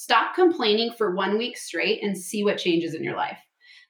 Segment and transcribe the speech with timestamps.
[0.00, 3.36] Stop complaining for one week straight and see what changes in your life.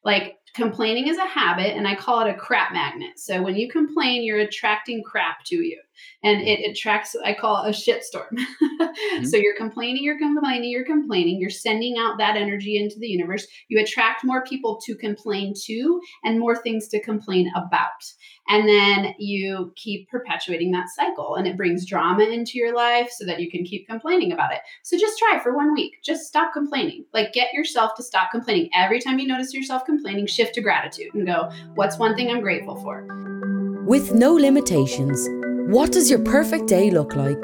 [0.02, 3.12] Like complaining is a habit, and I call it a crap magnet.
[3.16, 5.80] So when you complain, you're attracting crap to you
[6.22, 8.38] and it attracts i call a shitstorm.
[8.80, 9.24] Mm-hmm.
[9.24, 13.46] so you're complaining you're complaining you're complaining you're sending out that energy into the universe.
[13.68, 17.88] You attract more people to complain to and more things to complain about.
[18.48, 23.24] And then you keep perpetuating that cycle and it brings drama into your life so
[23.26, 24.60] that you can keep complaining about it.
[24.82, 25.94] So just try for one week.
[26.04, 27.04] Just stop complaining.
[27.12, 28.70] Like get yourself to stop complaining.
[28.74, 32.40] Every time you notice yourself complaining shift to gratitude and go what's one thing i'm
[32.40, 33.06] grateful for?
[33.86, 35.28] With no limitations
[35.68, 37.38] what does your perfect day look like?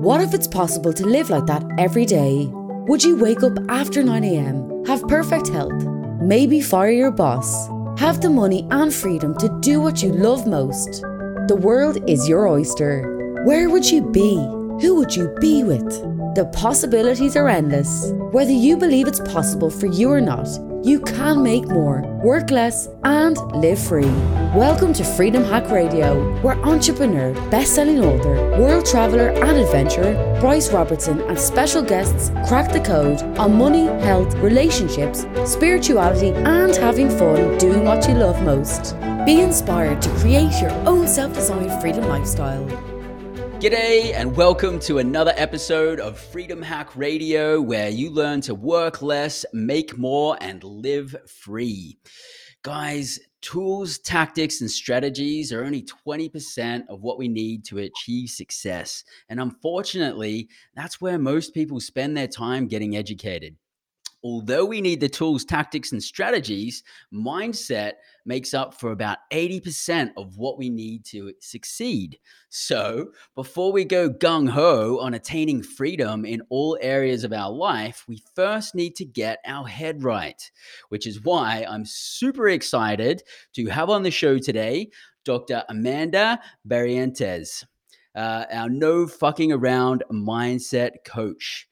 [0.00, 2.48] What if it's possible to live like that every day?
[2.88, 5.84] Would you wake up after 9am, have perfect health,
[6.20, 7.68] maybe fire your boss,
[7.98, 11.02] have the money and freedom to do what you love most?
[11.48, 13.42] The world is your oyster.
[13.44, 14.34] Where would you be?
[14.82, 15.88] Who would you be with?
[16.34, 18.10] The possibilities are endless.
[18.32, 20.48] Whether you believe it's possible for you or not,
[20.84, 24.12] you can make more, work less, and live free.
[24.54, 31.22] Welcome to Freedom Hack Radio, where entrepreneur, best-selling author, world traveler, and adventurer Bryce Robertson
[31.22, 37.86] and special guests crack the code on money, health, relationships, spirituality, and having fun doing
[37.86, 38.94] what you love most.
[39.24, 42.93] Be inspired to create your own self-designed freedom lifestyle.
[43.64, 49.00] G'day, and welcome to another episode of Freedom Hack Radio, where you learn to work
[49.00, 51.96] less, make more, and live free.
[52.62, 59.02] Guys, tools, tactics, and strategies are only 20% of what we need to achieve success.
[59.30, 63.56] And unfortunately, that's where most people spend their time getting educated
[64.24, 67.92] although we need the tools, tactics, and strategies, mindset
[68.24, 72.18] makes up for about 80% of what we need to succeed.
[72.48, 78.04] So, before we go gung ho on attaining freedom in all areas of our life,
[78.08, 80.50] we first need to get our head right,
[80.88, 83.22] which is why I'm super excited
[83.54, 84.90] to have on the show today
[85.24, 85.64] Dr.
[85.68, 87.64] Amanda Barrientos,
[88.14, 91.66] uh, our no fucking around mindset coach.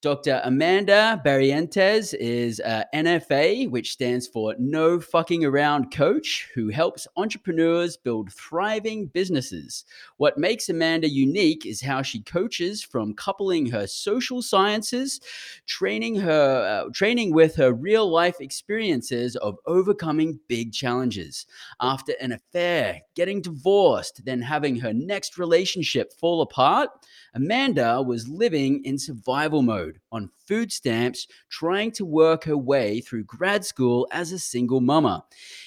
[0.00, 0.40] Dr.
[0.44, 7.96] Amanda Barrientes is a NFA, which stands for No Fucking Around Coach, who helps entrepreneurs
[7.96, 9.84] build thriving businesses.
[10.18, 15.20] What makes Amanda unique is how she coaches from coupling her social sciences,
[15.66, 21.44] training her uh, training with her real life experiences of overcoming big challenges.
[21.80, 26.90] After an affair, getting divorced, then having her next relationship fall apart,
[27.34, 33.24] Amanda was living in survival mode on food stamps, trying to work her way through
[33.24, 35.24] grad school as a single mama.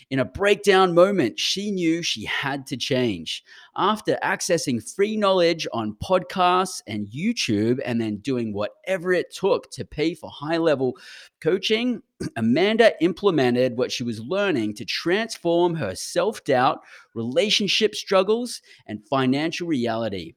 [0.09, 3.43] In a breakdown moment, she knew she had to change.
[3.75, 9.85] After accessing free knowledge on podcasts and YouTube, and then doing whatever it took to
[9.85, 10.97] pay for high level
[11.39, 12.01] coaching,
[12.35, 16.79] Amanda implemented what she was learning to transform her self doubt,
[17.13, 20.33] relationship struggles, and financial reality.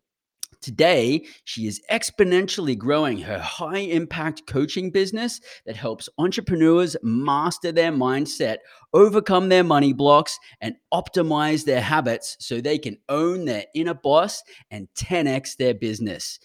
[0.65, 7.93] Today, she is exponentially growing her high impact coaching business that helps entrepreneurs master their
[7.93, 8.57] mindset,
[8.95, 14.43] overcome their money blocks, and optimize their habits so they can own their inner boss
[14.71, 16.41] and 10x their business.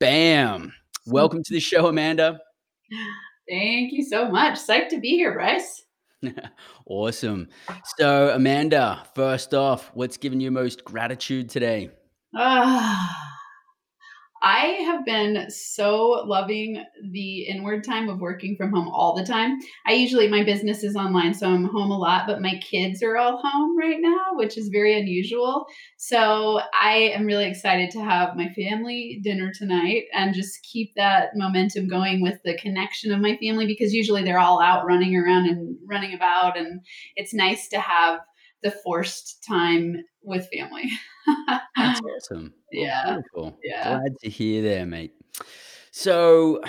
[0.00, 0.72] Bam!
[1.06, 2.40] Welcome to the show, Amanda.
[3.48, 4.58] Thank you so much.
[4.58, 5.84] Psyched to be here, Bryce.
[6.86, 7.46] awesome.
[7.98, 11.90] So, Amanda, first off, what's given you most gratitude today?
[12.34, 13.36] Ah.
[14.42, 19.58] I have been so loving the inward time of working from home all the time.
[19.86, 23.18] I usually, my business is online, so I'm home a lot, but my kids are
[23.18, 25.66] all home right now, which is very unusual.
[25.98, 31.30] So I am really excited to have my family dinner tonight and just keep that
[31.34, 35.48] momentum going with the connection of my family because usually they're all out running around
[35.48, 36.56] and running about.
[36.56, 36.80] And
[37.16, 38.20] it's nice to have
[38.62, 40.90] the forced time with family.
[41.76, 42.54] That's awesome.
[42.72, 43.18] Yeah.
[43.62, 43.98] Yeah.
[43.98, 45.12] Glad to hear there, mate.
[45.90, 46.60] So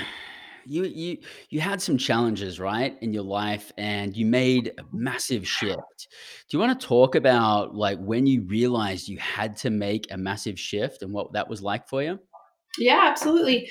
[0.66, 1.18] you you
[1.50, 6.08] you had some challenges, right, in your life and you made a massive shift.
[6.50, 10.18] Do you want to talk about like when you realized you had to make a
[10.18, 12.20] massive shift and what that was like for you?
[12.78, 13.70] Yeah, absolutely.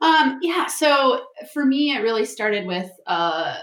[0.00, 3.56] Um, yeah, so for me it really started with uh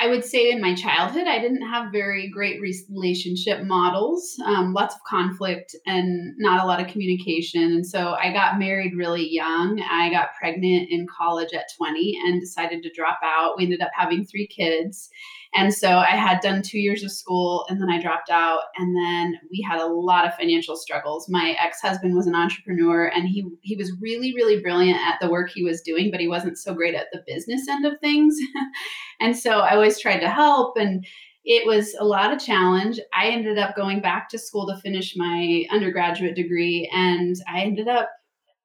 [0.00, 4.94] I would say in my childhood, I didn't have very great relationship models, um, lots
[4.94, 7.64] of conflict and not a lot of communication.
[7.64, 9.78] And so I got married really young.
[9.82, 13.58] I got pregnant in college at 20 and decided to drop out.
[13.58, 15.10] We ended up having three kids.
[15.52, 18.60] And so I had done two years of school and then I dropped out.
[18.76, 21.28] And then we had a lot of financial struggles.
[21.28, 25.28] My ex husband was an entrepreneur and he, he was really, really brilliant at the
[25.28, 28.36] work he was doing, but he wasn't so great at the business end of things.
[29.20, 30.76] and so I always tried to help.
[30.76, 31.04] And
[31.44, 33.00] it was a lot of challenge.
[33.14, 36.88] I ended up going back to school to finish my undergraduate degree.
[36.92, 38.10] And I ended up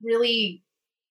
[0.04, 0.62] really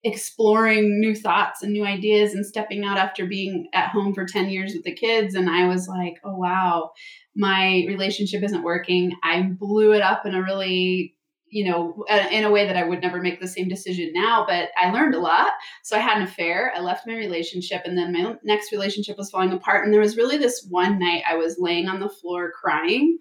[0.05, 4.51] exploring new thoughts and new ideas and stepping out after being at home for 10
[4.51, 6.91] years with the kids and i was like oh wow
[7.35, 11.17] my relationship isn't working i blew it up in a really
[11.55, 14.45] you know uh, in a way that i would never make the same decision now
[14.47, 15.53] but i learned a lot
[15.85, 19.31] so i had an affair i left my relationship and then my next relationship was
[19.31, 22.51] falling apart and there was really this one night i was laying on the floor
[22.61, 23.17] crying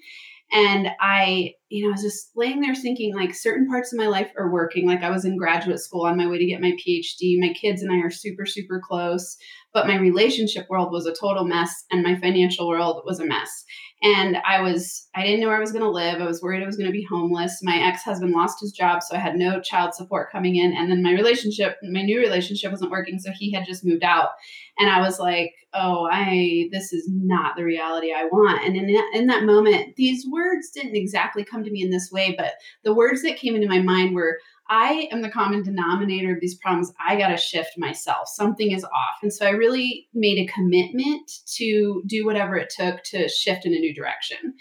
[0.52, 4.06] and I, you know, I was just laying there thinking like certain parts of my
[4.06, 4.86] life are working.
[4.86, 7.40] Like I was in graduate school on my way to get my PhD.
[7.40, 9.36] My kids and I are super, super close,
[9.74, 13.66] but my relationship world was a total mess and my financial world was a mess
[14.04, 16.22] and i was i didn't know where i was going to live.
[16.22, 17.64] I was worried i was going to be homeless.
[17.64, 20.74] My ex-husband lost his job so i had no child support coming in.
[20.74, 24.30] And then my relationship my new relationship wasn't working so he had just moved out.
[24.78, 28.64] And i was like oh i this is not the reality i want.
[28.64, 32.12] And in that, in that moment these words didn't exactly come to me in this
[32.12, 32.54] way but
[32.84, 34.40] the words that came into my mind were
[34.76, 36.92] I am the common denominator of these problems.
[37.00, 38.28] I got to shift myself.
[38.28, 39.20] Something is off.
[39.22, 43.76] And so I really made a commitment to do whatever it took to shift in
[43.76, 44.56] a new direction.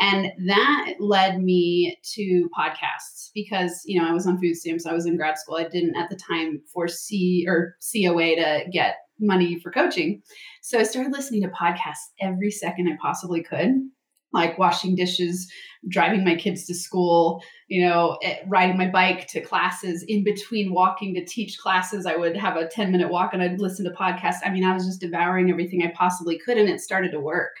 [0.00, 4.94] And that led me to podcasts because, you know, I was on food stamps, I
[4.94, 5.56] was in grad school.
[5.56, 10.22] I didn't at the time foresee or see a way to get money for coaching.
[10.62, 13.74] So I started listening to podcasts every second I possibly could
[14.32, 15.50] like washing dishes,
[15.88, 20.02] driving my kids to school, you know, eh, riding my bike to classes.
[20.04, 23.60] In between walking to teach classes, I would have a 10 minute walk and I'd
[23.60, 24.40] listen to podcasts.
[24.44, 27.56] I mean, I was just devouring everything I possibly could, and it started to work.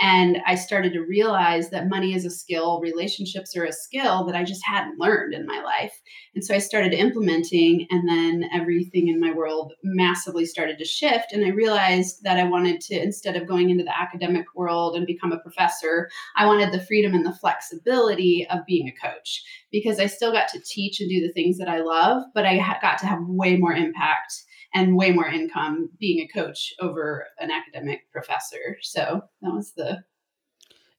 [0.00, 4.34] And I started to realize that money is a skill, relationships are a skill that
[4.34, 6.00] I just hadn't learned in my life.
[6.34, 11.32] And so I started implementing, and then everything in my world massively started to shift.
[11.32, 15.06] And I realized that I wanted to, instead of going into the academic world and
[15.06, 20.00] become a professor, I wanted the freedom and the flexibility of being a coach because
[20.00, 22.98] I still got to teach and do the things that I love, but I got
[22.98, 24.44] to have way more impact
[24.74, 28.76] and way more income being a coach over an academic professor.
[28.82, 30.02] So that was the.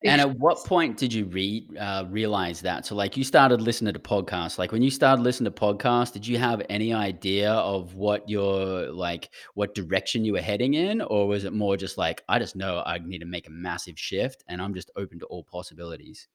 [0.03, 2.85] And at what point did you re, uh, realize that?
[2.85, 4.59] So, like, you started listening to podcasts.
[4.59, 8.91] Like, when you started listening to podcasts, did you have any idea of what your
[8.91, 12.55] like what direction you were heading in, or was it more just like, I just
[12.55, 16.27] know I need to make a massive shift, and I'm just open to all possibilities?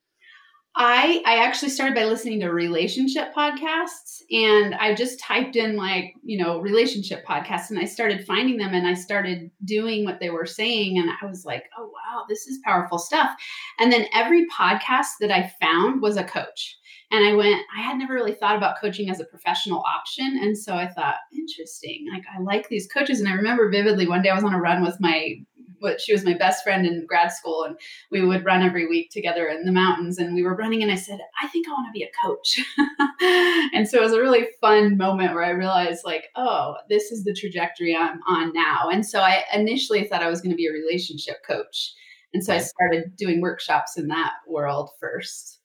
[0.75, 6.13] I I actually started by listening to relationship podcasts and I just typed in like,
[6.23, 10.29] you know, relationship podcasts and I started finding them and I started doing what they
[10.29, 13.31] were saying and I was like, "Oh wow, this is powerful stuff."
[13.79, 16.77] And then every podcast that I found was a coach.
[17.11, 20.39] And I went, I had never really thought about coaching as a professional option.
[20.41, 22.07] And so I thought, interesting.
[22.09, 23.19] Like, I like these coaches.
[23.19, 25.35] And I remember vividly one day I was on a run with my
[25.81, 27.75] what she was my best friend in grad school and
[28.11, 30.95] we would run every week together in the mountains and we were running and I
[30.95, 32.59] said, I think I want to be a coach.
[33.73, 37.23] and so it was a really fun moment where I realized like, oh, this is
[37.23, 38.89] the trajectory I'm on now.
[38.91, 41.93] And so I initially thought I was going to be a relationship coach.
[42.33, 45.59] And so I started doing workshops in that world first.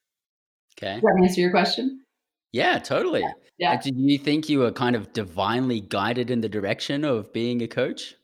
[0.78, 0.94] Okay.
[0.94, 2.02] Does that answer your question?
[2.52, 3.20] Yeah, totally.
[3.20, 3.32] Yeah.
[3.58, 3.80] yeah.
[3.80, 7.68] Did you think you were kind of divinely guided in the direction of being a
[7.68, 8.16] coach?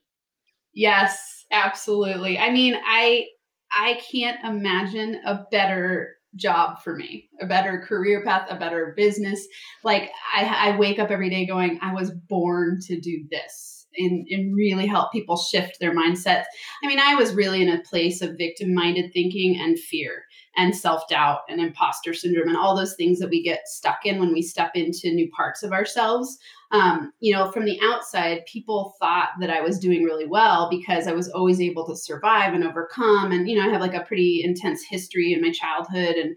[0.74, 2.38] Yes, absolutely.
[2.38, 3.26] I mean, I
[3.70, 9.46] I can't imagine a better job for me, a better career path, a better business.
[9.84, 14.26] Like I, I wake up every day going, I was born to do this and,
[14.30, 16.44] and really help people shift their mindsets.
[16.82, 20.24] I mean, I was really in a place of victim minded thinking and fear
[20.56, 24.18] and self doubt and imposter syndrome and all those things that we get stuck in
[24.18, 26.38] when we step into new parts of ourselves.
[26.72, 31.06] Um, you know, from the outside, people thought that I was doing really well because
[31.06, 33.30] I was always able to survive and overcome.
[33.30, 36.34] And, you know, I have like a pretty intense history in my childhood and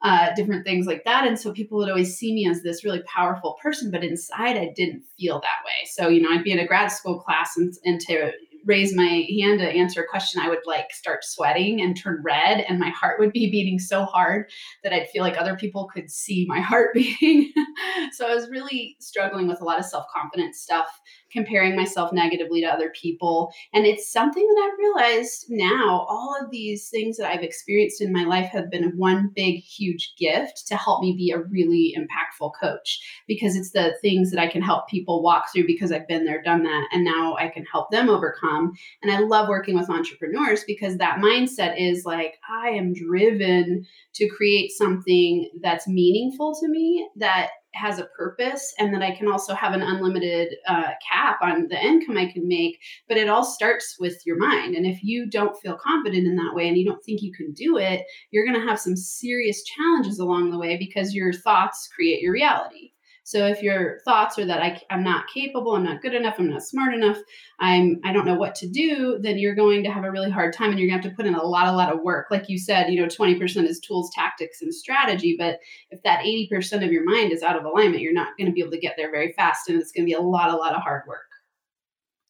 [0.00, 1.26] uh, different things like that.
[1.26, 4.72] And so people would always see me as this really powerful person, but inside I
[4.74, 5.86] didn't feel that way.
[5.90, 8.32] So, you know, I'd be in a grad school class and, and to
[8.66, 12.64] raise my hand to answer a question, I would like start sweating and turn red,
[12.68, 14.50] and my heart would be beating so hard
[14.82, 17.52] that I'd feel like other people could see my heart beating.
[18.12, 20.88] so I was really struggling with a lot of self confidence stuff
[21.34, 23.52] comparing myself negatively to other people.
[23.72, 28.12] And it's something that I've realized now all of these things that I've experienced in
[28.12, 32.52] my life have been one big, huge gift to help me be a really impactful
[32.60, 36.24] coach because it's the things that I can help people walk through because I've been
[36.24, 38.72] there, done that, and now I can help them overcome.
[39.02, 44.28] And I love working with entrepreneurs because that mindset is like, I am driven to
[44.28, 49.54] create something that's meaningful to me that has a purpose and that I can also
[49.54, 52.78] have an unlimited uh, cap on the income I can make.
[53.08, 54.74] But it all starts with your mind.
[54.74, 57.52] And if you don't feel confident in that way and you don't think you can
[57.52, 61.88] do it, you're going to have some serious challenges along the way because your thoughts
[61.94, 62.93] create your reality.
[63.26, 66.50] So if your thoughts are that I, I'm not capable, I'm not good enough, I'm
[66.50, 67.18] not smart enough,
[67.58, 70.52] I'm I don't know what to do, then you're going to have a really hard
[70.52, 72.26] time and you're gonna have to put in a lot, a lot of work.
[72.30, 75.36] Like you said, you know, 20% is tools, tactics, and strategy.
[75.38, 78.60] But if that 80% of your mind is out of alignment, you're not gonna be
[78.60, 79.70] able to get there very fast.
[79.70, 81.20] And it's gonna be a lot, a lot of hard work.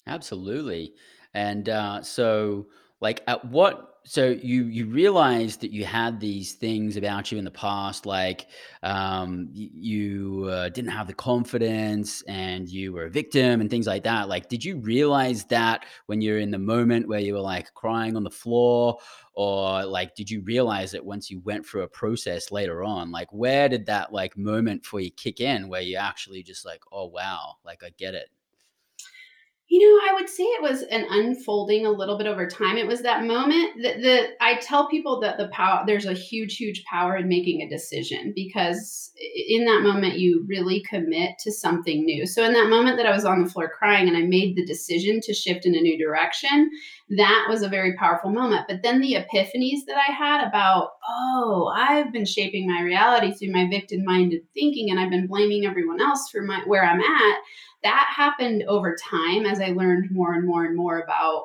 [0.06, 0.94] Absolutely.
[1.34, 2.68] And uh, so
[3.00, 7.44] like at what so you you realized that you had these things about you in
[7.44, 8.48] the past like
[8.82, 14.04] um, you uh, didn't have the confidence and you were a victim and things like
[14.04, 14.28] that.
[14.28, 18.14] Like did you realize that when you're in the moment where you were like crying
[18.14, 18.98] on the floor?
[19.32, 23.10] Or like did you realize it once you went through a process later on?
[23.10, 26.82] Like where did that like moment for you kick in where you actually just like
[26.92, 28.28] oh wow like i get it
[29.74, 32.76] you know, I would say it was an unfolding a little bit over time.
[32.76, 36.58] It was that moment that the I tell people that the power there's a huge,
[36.58, 39.10] huge power in making a decision because
[39.48, 42.24] in that moment you really commit to something new.
[42.24, 44.64] So in that moment that I was on the floor crying and I made the
[44.64, 46.70] decision to shift in a new direction,
[47.16, 48.66] that was a very powerful moment.
[48.68, 53.50] But then the epiphanies that I had about, oh, I've been shaping my reality through
[53.50, 57.38] my victim-minded thinking and I've been blaming everyone else for my where I'm at
[57.84, 61.44] that happened over time as I learned more and more and more about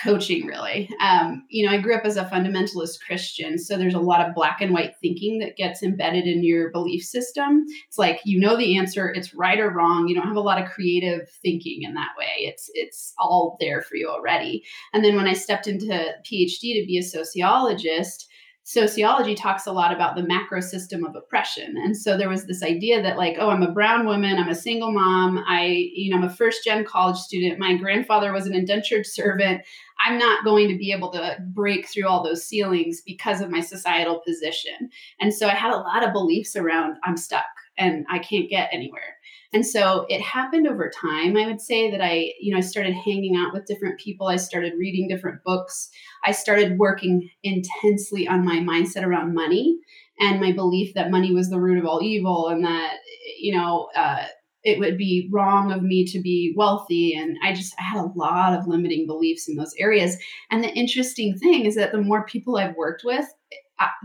[0.00, 0.90] coaching really.
[1.00, 4.34] Um, you know i grew up as a fundamentalist christian so there's a lot of
[4.34, 7.64] black and white thinking that gets embedded in your belief system.
[7.88, 10.06] It's like you know the answer it's right or wrong.
[10.06, 12.26] You don't have a lot of creative thinking in that way.
[12.38, 14.64] It's it's all there for you already.
[14.92, 18.28] And then when i stepped into phd to be a sociologist
[18.68, 21.76] sociology talks a lot about the macro system of oppression.
[21.76, 24.56] And so there was this idea that like, oh, I'm a brown woman, I'm a
[24.56, 28.56] single mom, I, you know, I'm a first gen college student, my grandfather was an
[28.56, 29.62] indentured servant.
[30.04, 33.60] I'm not going to be able to break through all those ceilings because of my
[33.60, 34.90] societal position.
[35.20, 37.44] And so I had a lot of beliefs around I'm stuck
[37.78, 39.16] and I can't get anywhere.
[39.56, 41.34] And so it happened over time.
[41.34, 44.28] I would say that I, you know, I started hanging out with different people.
[44.28, 45.88] I started reading different books.
[46.26, 49.78] I started working intensely on my mindset around money
[50.20, 52.98] and my belief that money was the root of all evil and that,
[53.38, 54.26] you know, uh,
[54.62, 58.10] it would be wrong of me to be wealthy and i just I had a
[58.16, 60.16] lot of limiting beliefs in those areas
[60.50, 63.32] and the interesting thing is that the more people i've worked with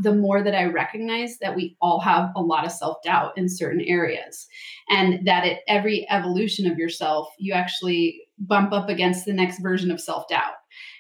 [0.02, 3.48] the more that I recognize that we all have a lot of self doubt in
[3.50, 4.48] certain areas,
[4.90, 9.92] and that at every evolution of yourself, you actually bump up against the next version
[9.92, 10.54] of self doubt.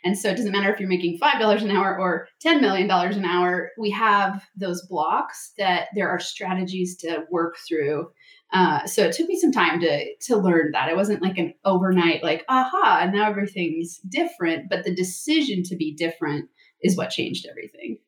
[0.04, 3.26] And so it doesn't matter if you're making $5 an hour or $10 million an
[3.26, 8.10] hour, we have those blocks that there are strategies to work through.
[8.54, 10.90] Uh, so it took me some time to to learn that.
[10.90, 14.70] It wasn't like an overnight, like, aha, and now everything's different.
[14.70, 16.50] But the decision to be different
[16.82, 18.00] is what changed everything.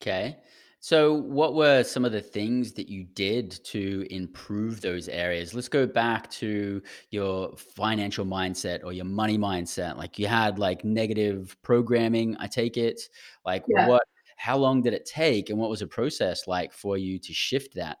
[0.00, 0.38] Okay.
[0.80, 5.52] So, what were some of the things that you did to improve those areas?
[5.52, 9.96] Let's go back to your financial mindset or your money mindset.
[9.96, 13.00] Like you had like negative programming, I take it.
[13.44, 13.88] Like yeah.
[13.88, 14.02] what
[14.36, 17.74] how long did it take and what was the process like for you to shift
[17.74, 17.98] that?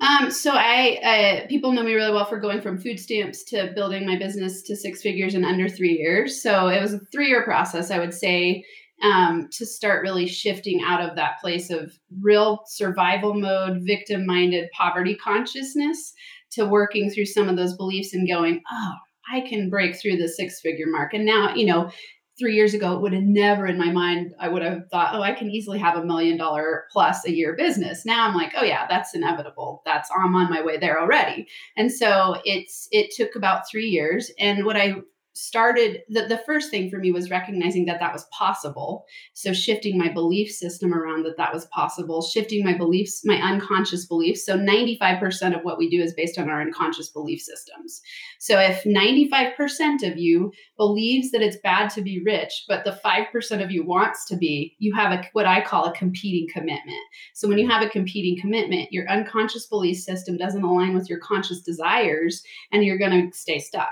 [0.00, 3.70] Um, so I, uh, people know me really well for going from food stamps to
[3.74, 6.42] building my business to six figures in under three years.
[6.42, 7.92] So it was a three year process.
[7.92, 8.64] I would say
[9.02, 14.70] um, to start really shifting out of that place of real survival mode, victim minded
[14.72, 16.12] poverty consciousness
[16.52, 18.92] to working through some of those beliefs and going, oh,
[19.32, 21.14] I can break through the six figure mark.
[21.14, 21.90] And now, you know,
[22.38, 25.22] three years ago, it would have never in my mind, I would have thought, oh,
[25.22, 28.04] I can easily have a million dollar plus a year business.
[28.04, 29.82] Now I'm like, oh yeah, that's inevitable.
[29.84, 31.46] That's I'm on my way there already.
[31.76, 34.30] And so it's it took about three years.
[34.38, 34.96] And what I
[35.34, 39.06] started the, the first thing for me was recognizing that that was possible.
[39.32, 44.06] So shifting my belief system around that that was possible shifting my beliefs my unconscious
[44.06, 44.44] beliefs.
[44.44, 48.02] So 95% of what we do is based on our unconscious belief systems.
[48.38, 53.64] So if 95% of you believes that it's bad to be rich but the 5%
[53.64, 57.00] of you wants to be you have a what i call a competing commitment.
[57.32, 61.20] So when you have a competing commitment your unconscious belief system doesn't align with your
[61.20, 63.88] conscious desires and you're going to stay stuck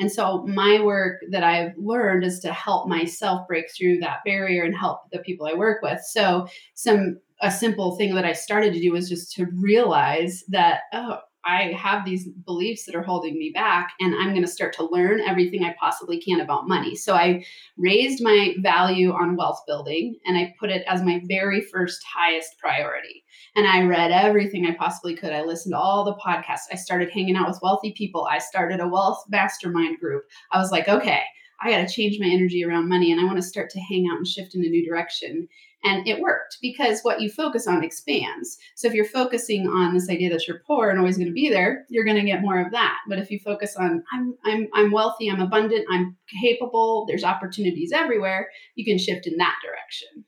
[0.00, 4.64] and so my work that I've learned is to help myself break through that barrier
[4.64, 6.00] and help the people I work with.
[6.00, 10.82] So some a simple thing that I started to do was just to realize that
[10.92, 14.72] oh I have these beliefs that are holding me back, and I'm going to start
[14.74, 16.96] to learn everything I possibly can about money.
[16.96, 17.44] So I
[17.76, 22.58] raised my value on wealth building and I put it as my very first highest
[22.58, 23.24] priority.
[23.56, 25.32] And I read everything I possibly could.
[25.32, 26.72] I listened to all the podcasts.
[26.72, 28.26] I started hanging out with wealthy people.
[28.30, 30.24] I started a wealth mastermind group.
[30.52, 31.22] I was like, okay,
[31.60, 34.08] I got to change my energy around money and I want to start to hang
[34.10, 35.48] out and shift in a new direction.
[35.84, 38.56] And it worked because what you focus on expands.
[38.74, 41.50] So if you're focusing on this idea that you're poor and always going to be
[41.50, 42.98] there, you're going to get more of that.
[43.06, 47.92] But if you focus on I'm I'm I'm wealthy, I'm abundant, I'm capable, there's opportunities
[47.92, 50.24] everywhere, you can shift in that direction.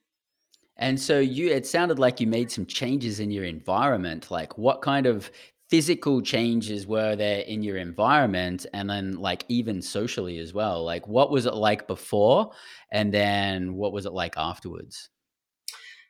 [0.76, 4.30] And so you it sounded like you made some changes in your environment.
[4.30, 5.30] Like what kind of
[5.70, 10.84] physical changes were there in your environment and then like even socially as well?
[10.84, 12.52] Like what was it like before
[12.92, 15.08] and then what was it like afterwards?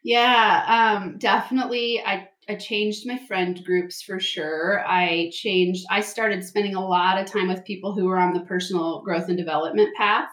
[0.07, 2.01] Yeah, um, definitely.
[2.05, 4.85] I I changed my friend groups for sure.
[4.87, 5.85] I changed.
[5.91, 9.29] I started spending a lot of time with people who were on the personal growth
[9.29, 10.29] and development path.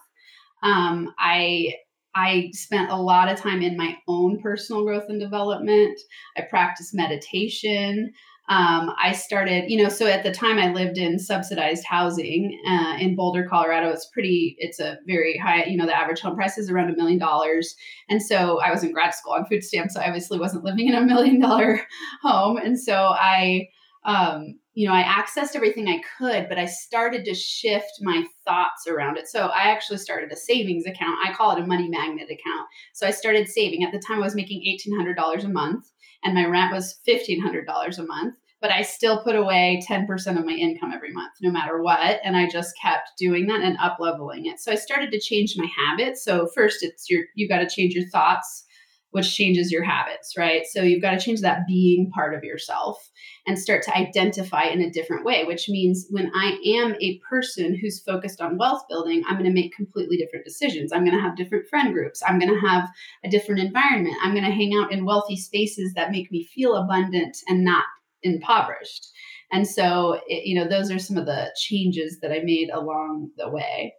[0.63, 1.73] Um, I
[2.15, 5.99] I spent a lot of time in my own personal growth and development.
[6.37, 8.13] I practiced meditation
[8.53, 12.97] um, I started, you know, so at the time I lived in subsidized housing uh,
[12.99, 13.89] in Boulder, Colorado.
[13.89, 16.95] It's pretty, it's a very high, you know, the average home price is around a
[16.95, 17.75] million dollars.
[18.09, 19.95] And so I was in grad school on food stamps.
[19.95, 21.81] So I obviously wasn't living in a million dollar
[22.21, 22.57] home.
[22.57, 23.69] And so I,
[24.05, 28.85] um, you know, I accessed everything I could, but I started to shift my thoughts
[28.87, 29.27] around it.
[29.27, 31.17] So I actually started a savings account.
[31.25, 32.67] I call it a money magnet account.
[32.93, 33.83] So I started saving.
[33.83, 35.85] At the time, I was making $1,800 a month
[36.23, 38.35] and my rent was $1,500 a month.
[38.63, 40.07] But I still put away 10%
[40.39, 42.19] of my income every month, no matter what.
[42.23, 44.59] And I just kept doing that and up leveling it.
[44.59, 46.23] So I started to change my habits.
[46.23, 48.65] So first it's your you got to change your thoughts
[49.13, 50.63] which changes your habits, right?
[50.65, 52.97] So you've got to change that being part of yourself
[53.45, 57.77] and start to identify in a different way, which means when I am a person
[57.79, 60.91] who's focused on wealth building, I'm going to make completely different decisions.
[60.91, 62.23] I'm going to have different friend groups.
[62.25, 62.89] I'm going to have
[63.23, 64.17] a different environment.
[64.23, 67.85] I'm going to hang out in wealthy spaces that make me feel abundant and not
[68.23, 69.07] impoverished.
[69.51, 73.29] And so, it, you know, those are some of the changes that I made along
[73.37, 73.93] the way.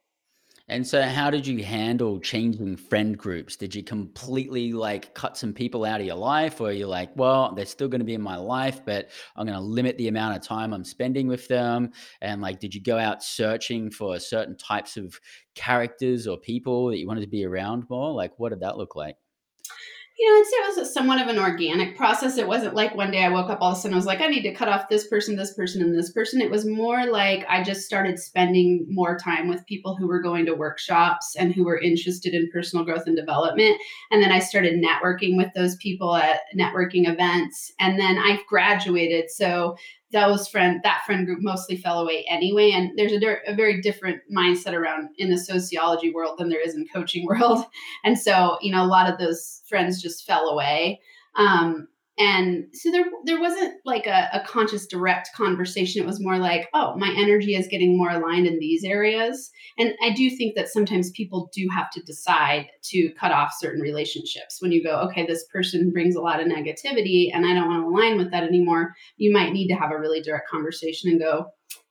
[0.67, 3.55] And so, how did you handle changing friend groups?
[3.55, 7.55] Did you completely like cut some people out of your life, or you're like, well,
[7.55, 10.37] they're still going to be in my life, but I'm going to limit the amount
[10.37, 11.93] of time I'm spending with them?
[12.23, 15.21] And like, did you go out searching for certain types of
[15.55, 18.13] characters or people that you wanted to be around more?
[18.15, 19.17] Like, what did that look like?
[20.17, 22.39] You know, I'd say it was somewhat of an organic process.
[22.39, 24.21] It wasn't like one day I woke up all of a sudden I was like,
[24.21, 26.41] I need to cut off this person, this person, and this person.
[26.41, 30.47] It was more like I just started spending more time with people who were going
[30.47, 33.77] to workshops and who were interested in personal growth and development.
[34.13, 37.73] And then I started networking with those people at networking events.
[37.81, 39.31] And then I graduated.
[39.31, 39.77] So
[40.15, 42.71] those friend that friend group mostly fell away anyway.
[42.71, 46.75] And there's a, a, very different mindset around in the sociology world than there is
[46.75, 47.67] in coaching world.
[48.05, 51.01] And so you know a lot of those friends just fell away.
[51.37, 56.03] Um, and so there there wasn't like a, a, conscious direct conversation.
[56.03, 59.51] It was more like oh my energy is getting more aligned in these areas.
[59.79, 63.81] And i do think that sometimes people do have to decide to cut off certain
[63.81, 64.59] relationships.
[64.61, 67.83] When you go okay this person brings a lot of negativity and i don't want
[67.83, 71.21] to align with that anymore you might need to have a really direct conversation and
[71.21, 71.47] go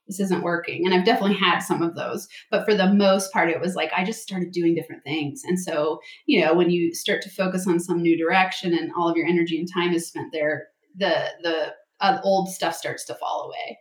[0.06, 0.84] this isn't working.
[0.84, 2.28] And I've definitely had some of those.
[2.50, 5.42] But for the most part, it was like I just started doing different things.
[5.44, 9.08] And so, you know, when you start to focus on some new direction and all
[9.08, 13.14] of your energy and time is spent there, the the uh, old stuff starts to
[13.14, 13.78] fall away.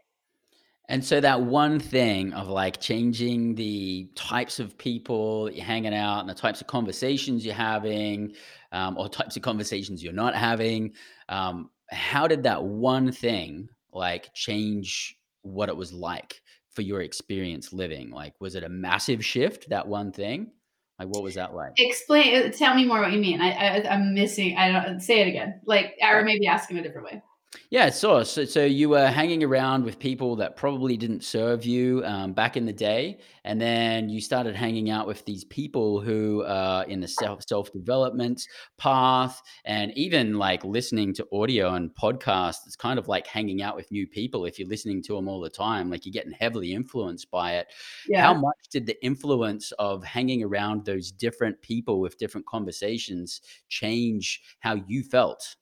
[0.90, 5.94] And so that one thing of like changing the types of people that you're hanging
[5.94, 8.34] out and the types of conversations you're having,
[8.74, 10.94] um, or types of conversations you're not having,
[11.30, 17.72] um, how did that one thing like change what it was like for your experience
[17.72, 18.10] living.
[18.10, 20.52] Like, was it a massive shift, that one thing?
[21.00, 21.74] Like, what was that like?
[21.78, 23.42] Explain, uh, tell me more what you mean.
[23.42, 25.62] I, I, am missing, I don't, say it again.
[25.66, 27.22] Like, or maybe ask in a different way.
[27.70, 32.04] Yeah, so so so you were hanging around with people that probably didn't serve you
[32.06, 36.44] um, back in the day, and then you started hanging out with these people who
[36.48, 38.42] are in the self self development
[38.78, 42.66] path, and even like listening to audio and podcasts.
[42.66, 45.42] It's kind of like hanging out with new people if you're listening to them all
[45.42, 45.90] the time.
[45.90, 47.68] Like you're getting heavily influenced by it.
[48.08, 48.22] Yeah.
[48.22, 54.42] How much did the influence of hanging around those different people with different conversations change
[54.60, 55.56] how you felt?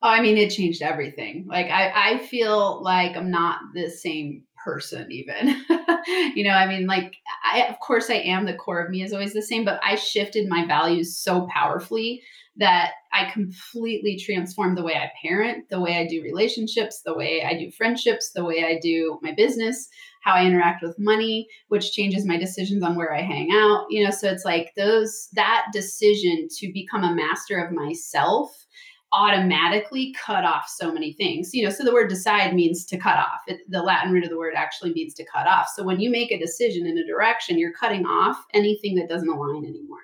[0.00, 1.46] Oh, I mean, it changed everything.
[1.48, 5.64] Like I, I feel like I'm not the same person even.
[6.34, 9.12] you know, I mean, like I of course I am the core of me is
[9.12, 12.22] always the same, but I shifted my values so powerfully
[12.58, 17.44] that I completely transformed the way I parent, the way I do relationships, the way
[17.44, 19.88] I do friendships, the way I do my business,
[20.22, 23.86] how I interact with money, which changes my decisions on where I hang out.
[23.90, 28.66] You know, so it's like those that decision to become a master of myself
[29.12, 31.54] automatically cut off so many things.
[31.54, 33.40] You know, so the word decide means to cut off.
[33.46, 35.68] It, the Latin root of the word actually means to cut off.
[35.74, 39.28] So when you make a decision in a direction, you're cutting off anything that doesn't
[39.28, 39.98] align anymore.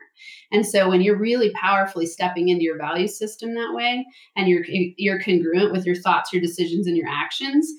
[0.52, 4.64] And so when you're really powerfully stepping into your value system that way and you're
[4.68, 7.70] you're congruent with your thoughts, your decisions and your actions,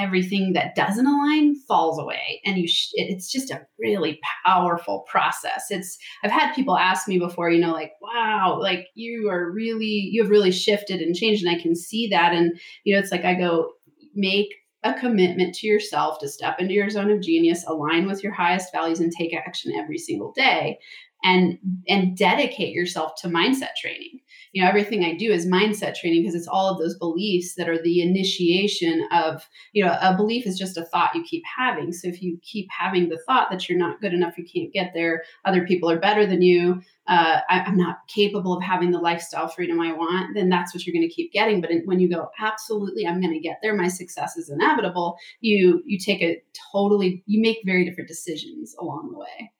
[0.00, 2.40] everything that doesn't align falls away.
[2.44, 5.66] And you sh- it's just a really powerful process.
[5.70, 10.08] It's i've had people ask me before you know like wow like you are really
[10.12, 12.32] you have really shifted and changed and i can see that.
[12.32, 13.70] And you know it's like i go
[14.14, 14.48] make
[14.82, 18.72] a commitment to yourself to step into your zone of genius align with your highest
[18.72, 20.78] values and take action every single day
[21.22, 21.58] and
[21.88, 24.20] and dedicate yourself to mindset training
[24.52, 27.68] you know everything i do is mindset training because it's all of those beliefs that
[27.68, 31.92] are the initiation of you know a belief is just a thought you keep having.
[31.92, 34.92] So if you keep having the thought that you're not good enough you can't get
[34.94, 38.98] there other people are better than you uh, I, i'm not capable of having the
[38.98, 41.60] lifestyle freedom i want then that's what you're going to keep getting.
[41.60, 43.74] But when you go absolutely i'm going to get there.
[43.74, 49.10] My success is inevitable you you take a totally you make very different decisions along
[49.12, 49.52] the way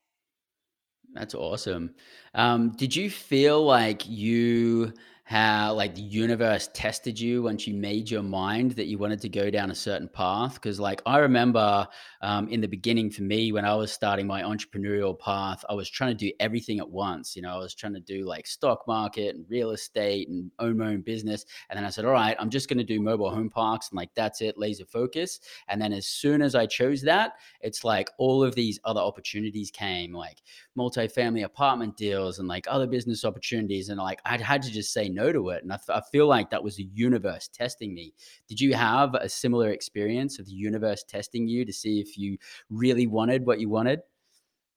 [1.15, 1.95] That's awesome.
[2.35, 4.93] Um, did you feel like you
[5.31, 9.29] had like the universe tested you once you made your mind that you wanted to
[9.29, 10.55] go down a certain path?
[10.55, 11.87] Because like I remember
[12.21, 15.89] um, in the beginning for me when I was starting my entrepreneurial path, I was
[15.89, 17.37] trying to do everything at once.
[17.37, 20.77] You know, I was trying to do like stock market and real estate and own
[20.79, 21.47] my own business.
[21.69, 23.97] And then I said, all right, I'm just going to do mobile home parks and
[23.97, 25.39] like that's it, laser focus.
[25.69, 29.71] And then as soon as I chose that, it's like all of these other opportunities
[29.71, 30.43] came, like
[30.77, 33.91] multifamily apartment deals and like other business opportunities.
[33.91, 35.63] And like I had to just say no to it.
[35.63, 38.15] And I, f- I feel like that was the universe testing me.
[38.49, 42.39] Did you have a similar experience of the universe testing you to see if you
[42.71, 44.01] really wanted what you wanted?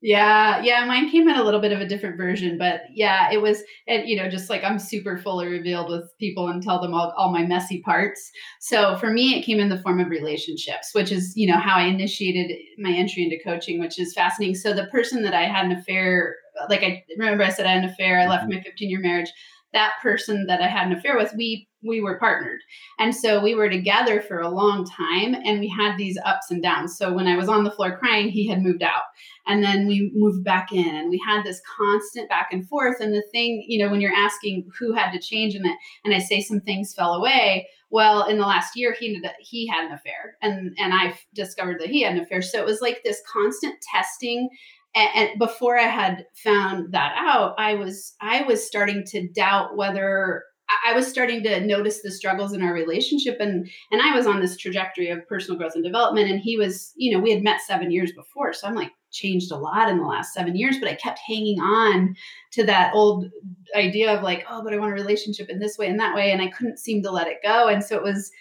[0.05, 3.41] Yeah, yeah, mine came in a little bit of a different version, but yeah, it
[3.41, 6.93] was, and you know, just like I'm super fully revealed with people and tell them
[6.93, 8.29] all, all my messy parts.
[8.59, 11.75] So for me, it came in the form of relationships, which is, you know, how
[11.77, 14.55] I initiated my entry into coaching, which is fascinating.
[14.55, 16.35] So the person that I had an affair,
[16.69, 18.49] like I remember I said I had an affair, I left Mhm.
[18.49, 19.31] my 15 year marriage.
[19.73, 22.61] That person that I had an affair with, we we were partnered.
[22.97, 26.63] And so we were together for a long time and we had these ups and
[26.63, 26.97] downs.
[26.97, 29.01] So when I was on the floor crying, he had moved out
[29.45, 33.13] and then we moved back in and we had this constant back and forth and
[33.13, 36.19] the thing you know when you're asking who had to change in it and i
[36.19, 39.85] say some things fell away well in the last year he ended up, he had
[39.85, 43.01] an affair and and i discovered that he had an affair so it was like
[43.03, 44.49] this constant testing
[44.95, 50.43] and, before i had found that out i was i was starting to doubt whether
[50.85, 54.39] I was starting to notice the struggles in our relationship and and I was on
[54.39, 57.61] this trajectory of personal growth and development and he was you know we had met
[57.61, 60.89] 7 years before so I'm like changed a lot in the last 7 years but
[60.89, 62.15] I kept hanging on
[62.51, 63.29] to that old
[63.75, 66.31] idea of like oh but I want a relationship in this way and that way
[66.31, 68.31] and I couldn't seem to let it go and so it was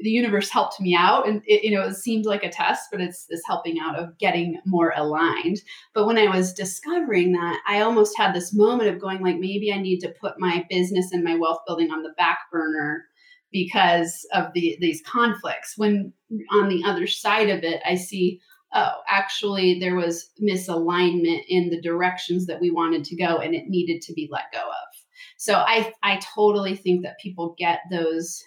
[0.00, 1.28] the universe helped me out.
[1.28, 4.16] And it, you know it seemed like a test but it's this helping out of
[4.18, 5.60] getting more aligned.
[5.94, 9.72] But when i was discovering that i almost had this moment of going like maybe
[9.72, 13.04] i need to put my business and my wealth building on the back burner
[13.52, 15.74] because of the these conflicts.
[15.76, 16.12] When
[16.52, 18.40] on the other side of it i see
[18.74, 23.64] oh actually there was misalignment in the directions that we wanted to go and it
[23.66, 24.88] needed to be let go of.
[25.36, 28.42] So i i totally think that people get those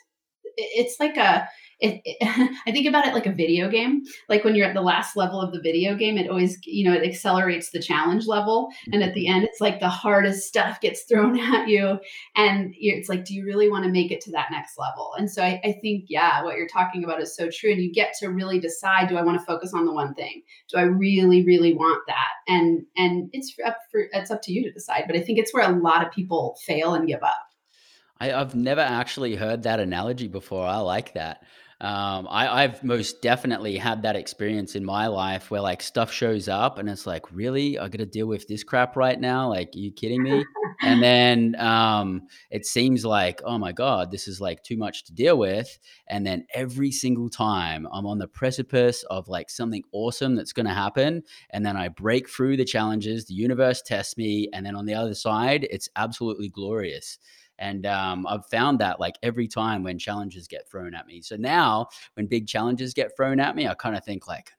[0.58, 1.48] it's like a
[1.82, 2.18] it, it,
[2.68, 4.04] I think about it like a video game.
[4.30, 6.96] Like when you're at the last level of the video game, it always, you know,
[6.96, 8.70] it accelerates the challenge level.
[8.94, 12.00] And at the end, it's like the hardest stuff gets thrown at you.
[12.36, 15.14] And it's like, do you really want to make it to that next level?
[15.18, 17.72] And so I, I think, yeah, what you're talking about is so true.
[17.72, 20.44] And you get to really decide, do I want to focus on the one thing?
[20.70, 22.30] Do I really, really want that?
[22.48, 25.06] And and it's up for it's up to you to decide.
[25.08, 27.51] But I think it's where a lot of people fail and give up.
[28.22, 30.66] I, have never actually heard that analogy before.
[30.66, 31.42] I like that.
[31.82, 36.48] Um, I, I've most definitely had that experience in my life where like stuff shows
[36.48, 39.50] up and it's like, really, I got to deal with this crap right now.
[39.50, 40.46] Like, are you kidding me?
[40.84, 45.14] and then um, it seems like, oh my god, this is like too much to
[45.14, 45.80] deal with.
[46.08, 50.68] And then every single time I'm on the precipice of like something awesome that's going
[50.68, 54.76] to happen, and then I break through the challenges, the universe tests me, and then
[54.76, 57.18] on the other side, it's absolutely glorious.
[57.62, 61.22] And um, I've found that like every time when challenges get thrown at me.
[61.22, 64.52] So now when big challenges get thrown at me, I kind of think like,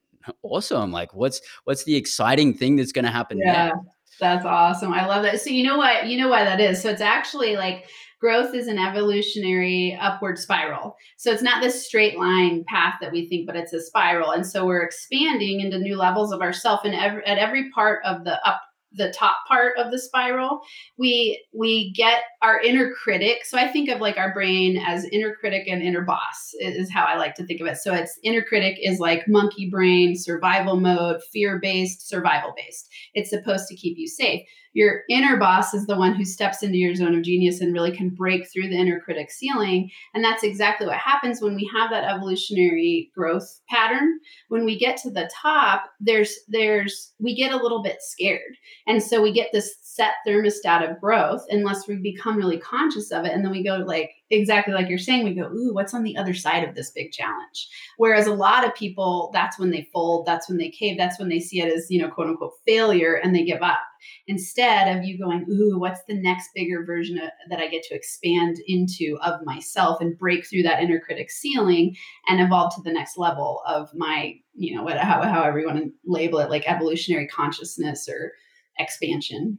[0.42, 0.92] awesome.
[0.92, 3.78] Like what's what's the exciting thing that's going to happen yeah, next?
[4.20, 4.92] That's awesome.
[4.92, 5.40] I love that.
[5.40, 6.06] So you know what?
[6.06, 6.80] You know why that is.
[6.80, 7.86] So it's actually like
[8.20, 10.96] growth is an evolutionary upward spiral.
[11.16, 14.30] So it's not this straight line path that we think, but it's a spiral.
[14.30, 18.22] And so we're expanding into new levels of ourself and every, at every part of
[18.22, 18.62] the up
[18.94, 20.60] the top part of the spiral
[20.98, 25.34] we we get our inner critic so i think of like our brain as inner
[25.34, 28.42] critic and inner boss is how i like to think of it so it's inner
[28.42, 33.96] critic is like monkey brain survival mode fear based survival based it's supposed to keep
[33.98, 34.42] you safe
[34.74, 37.94] your inner boss is the one who steps into your zone of genius and really
[37.94, 39.90] can break through the inner critic ceiling.
[40.14, 44.18] And that's exactly what happens when we have that evolutionary growth pattern.
[44.48, 48.56] When we get to the top, there's there's we get a little bit scared.
[48.86, 53.24] And so we get this set thermostat of growth unless we become really conscious of
[53.24, 53.32] it.
[53.32, 56.16] And then we go like exactly like you're saying, we go, ooh, what's on the
[56.16, 57.68] other side of this big challenge?
[57.98, 61.28] Whereas a lot of people, that's when they fold, that's when they cave, that's when
[61.28, 63.80] they see it as, you know, quote unquote failure and they give up.
[64.26, 67.94] Instead of you going, ooh, what's the next bigger version of, that I get to
[67.94, 71.94] expand into of myself and break through that inner critic ceiling
[72.26, 75.78] and evolve to the next level of my, you know, what, how, however you want
[75.78, 78.32] to label it, like evolutionary consciousness or
[78.78, 79.58] expansion.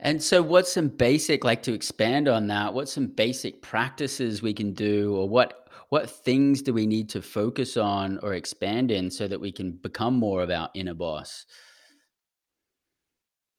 [0.00, 2.74] And so, what's some basic, like to expand on that?
[2.74, 7.22] What's some basic practices we can do, or what what things do we need to
[7.22, 11.46] focus on or expand in so that we can become more of our inner boss?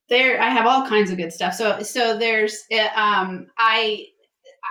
[0.09, 1.53] There, I have all kinds of good stuff.
[1.53, 4.05] So, so there's, eh, um, I,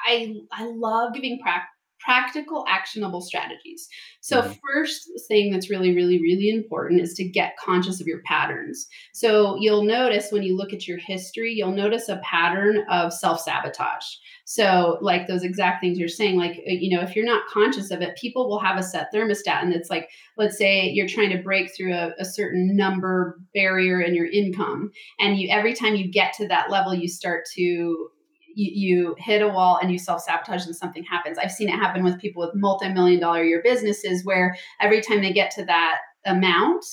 [0.07, 1.74] I, I love giving practice
[2.05, 3.89] practical, actionable strategies.
[4.21, 4.53] So, mm-hmm.
[4.73, 8.87] first thing that's really, really, really important is to get conscious of your patterns.
[9.13, 13.41] So, you'll notice when you look at your history, you'll notice a pattern of self
[13.41, 14.05] sabotage.
[14.45, 17.91] So, like those exact things you're saying, like, uh, you know, if you're not conscious
[17.91, 19.63] of it, people will have a set thermostat.
[19.63, 24.01] And it's like, let's say you're trying to break through a, a certain number barrier
[24.01, 24.91] in your income.
[25.19, 28.11] And you, every time you get to that level, you start to
[28.55, 31.39] you, you hit a wall and you self sabotage and something happens.
[31.39, 35.23] I've seen it happen with people with multi million dollar year businesses where every time
[35.23, 36.85] they get to that amount,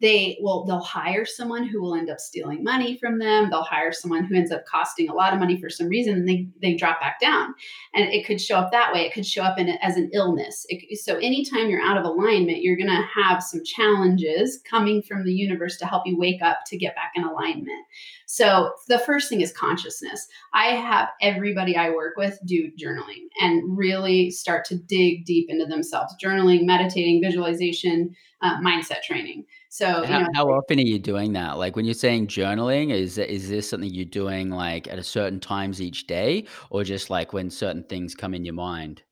[0.00, 3.50] they will they'll hire someone who will end up stealing money from them.
[3.50, 6.28] They'll hire someone who ends up costing a lot of money for some reason and
[6.28, 7.54] they they drop back down.
[7.94, 9.02] And it could show up that way.
[9.02, 10.64] It could show up in as an illness.
[10.68, 15.24] It, so anytime you're out of alignment you're going to have some challenges coming from
[15.24, 17.86] the universe to help you wake up to get back in alignment.
[18.26, 20.26] So the first thing is consciousness.
[20.54, 25.66] I have everybody i work with do journaling and really start to dig deep into
[25.66, 26.14] themselves.
[26.22, 31.32] Journaling meditating visualization uh, mindset training so how, you know, how often are you doing
[31.34, 31.56] that?
[31.56, 35.38] Like when you're saying journaling, is is this something you're doing like at a certain
[35.38, 39.02] times each day, or just like when certain things come in your mind?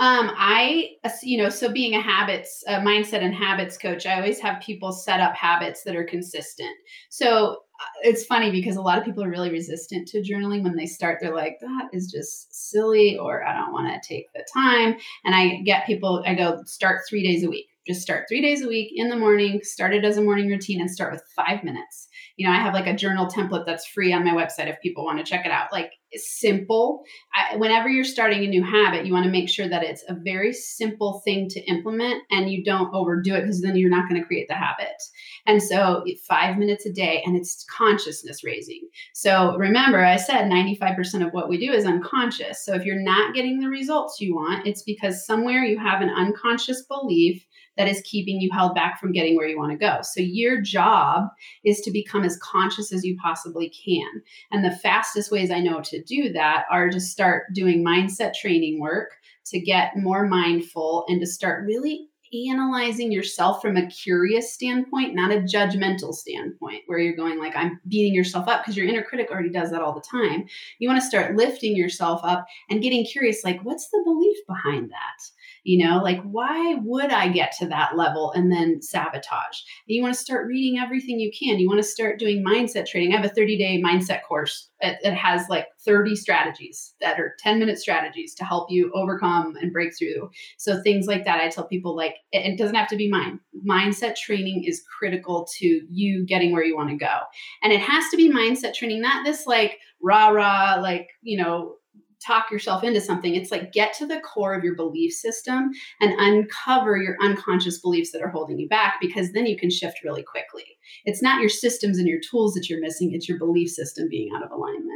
[0.00, 4.40] Um, I, you know, so being a habits, a mindset and habits coach, I always
[4.40, 6.74] have people set up habits that are consistent.
[7.10, 10.74] So uh, it's funny because a lot of people are really resistant to journaling when
[10.74, 11.18] they start.
[11.20, 14.96] They're like, that is just silly, or I don't want to take the time.
[15.24, 18.62] And I get people, I go, start three days a week just start three days
[18.62, 21.62] a week in the morning, start it as a morning routine and start with five
[21.64, 22.08] minutes.
[22.36, 25.04] You know, I have like a journal template that's free on my website if people
[25.04, 25.72] want to check it out.
[25.72, 27.02] Like simple.
[27.34, 30.14] I, whenever you're starting a new habit, you want to make sure that it's a
[30.14, 34.20] very simple thing to implement and you don't overdo it because then you're not going
[34.20, 35.02] to create the habit.
[35.46, 38.88] And so, five minutes a day, and it's consciousness raising.
[39.12, 42.64] So, remember, I said 95% of what we do is unconscious.
[42.64, 46.10] So, if you're not getting the results you want, it's because somewhere you have an
[46.10, 47.44] unconscious belief
[47.76, 49.98] that is keeping you held back from getting where you want to go.
[50.02, 51.28] So your job
[51.64, 54.22] is to become as conscious as you possibly can.
[54.52, 58.80] And the fastest ways I know to do that are to start doing mindset training
[58.80, 59.10] work,
[59.46, 62.08] to get more mindful, and to start really
[62.50, 67.80] analyzing yourself from a curious standpoint, not a judgmental standpoint, where you're going like, I'm
[67.86, 70.46] beating yourself up because your inner critic already does that all the time.
[70.78, 74.90] You want to start lifting yourself up and getting curious, like, what's the belief behind
[74.90, 75.22] that?
[75.64, 79.60] You know, like why would I get to that level and then sabotage?
[79.88, 81.58] And you want to start reading everything you can.
[81.58, 83.12] You want to start doing mindset training.
[83.12, 87.58] I have a 30 day mindset course that has like 30 strategies that are 10
[87.58, 90.30] minute strategies to help you overcome and break through.
[90.58, 93.40] So things like that, I tell people like it doesn't have to be mine.
[93.66, 97.20] Mindset training is critical to you getting where you want to go.
[97.62, 101.76] And it has to be mindset training, not this like rah rah, like, you know,
[102.24, 103.34] talk yourself into something.
[103.34, 108.12] It's like get to the core of your belief system and uncover your unconscious beliefs
[108.12, 110.78] that are holding you back because then you can shift really quickly.
[111.04, 114.30] It's not your systems and your tools that you're missing, it's your belief system being
[114.34, 114.93] out of alignment.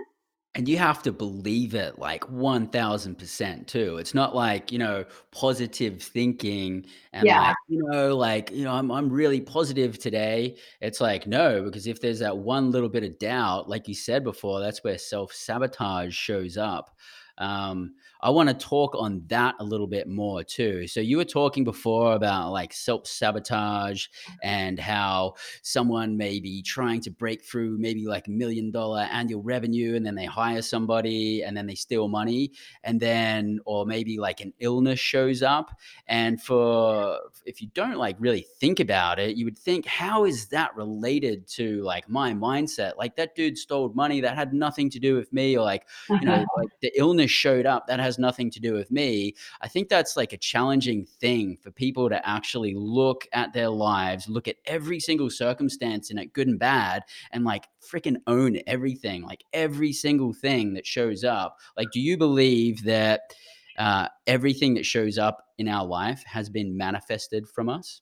[0.58, 3.96] And you have to believe it like 1000% too.
[3.98, 7.40] It's not like, you know, positive thinking and yeah.
[7.50, 10.56] like, you know, like, you know, I'm, I'm really positive today.
[10.80, 14.24] It's like, no, because if there's that one little bit of doubt, like you said
[14.24, 16.90] before, that's where self sabotage shows up.
[17.38, 20.86] Um, I want to talk on that a little bit more too.
[20.88, 24.34] So you were talking before about like self sabotage mm-hmm.
[24.42, 29.42] and how someone may be trying to break through maybe like a million dollar annual
[29.42, 32.52] revenue and then they hire somebody and then they steal money
[32.84, 35.70] and then or maybe like an illness shows up
[36.06, 40.46] and for if you don't like really think about it, you would think how is
[40.48, 42.96] that related to like my mindset?
[42.96, 46.20] Like that dude stole money that had nothing to do with me or like, you
[46.20, 49.34] know, like the illness showed up that has nothing to do with me.
[49.60, 54.28] I think that's like a challenging thing for people to actually look at their lives,
[54.28, 59.22] look at every single circumstance in it, good and bad, and like freaking own everything,
[59.22, 61.58] like every single thing that shows up.
[61.76, 63.20] Like, do you believe that
[63.78, 68.00] uh, everything that shows up in our life has been manifested from us?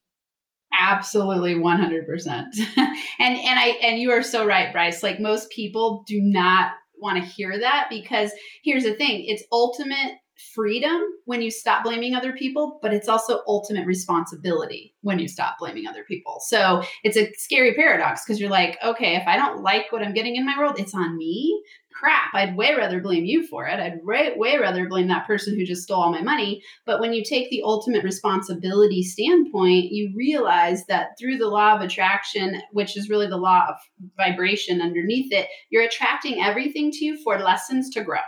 [0.79, 2.29] absolutely 100%
[2.77, 7.23] and and i and you are so right bryce like most people do not want
[7.23, 8.33] to hear that because
[8.63, 10.19] here's the thing it's ultimate
[10.55, 15.57] freedom when you stop blaming other people, but it's also ultimate responsibility when you stop
[15.59, 16.41] blaming other people.
[16.47, 20.15] So it's a scary paradox because you're like, okay, if I don't like what I'm
[20.15, 21.63] getting in my world, it's on me.
[21.93, 23.81] Crap, I'd way rather blame you for it.
[23.81, 26.63] I'd way, way rather blame that person who just stole all my money.
[26.85, 31.81] But when you take the ultimate responsibility standpoint, you realize that through the law of
[31.81, 33.77] attraction, which is really the law of
[34.19, 38.21] vibration underneath it, you're attracting everything to you for lessons to grow.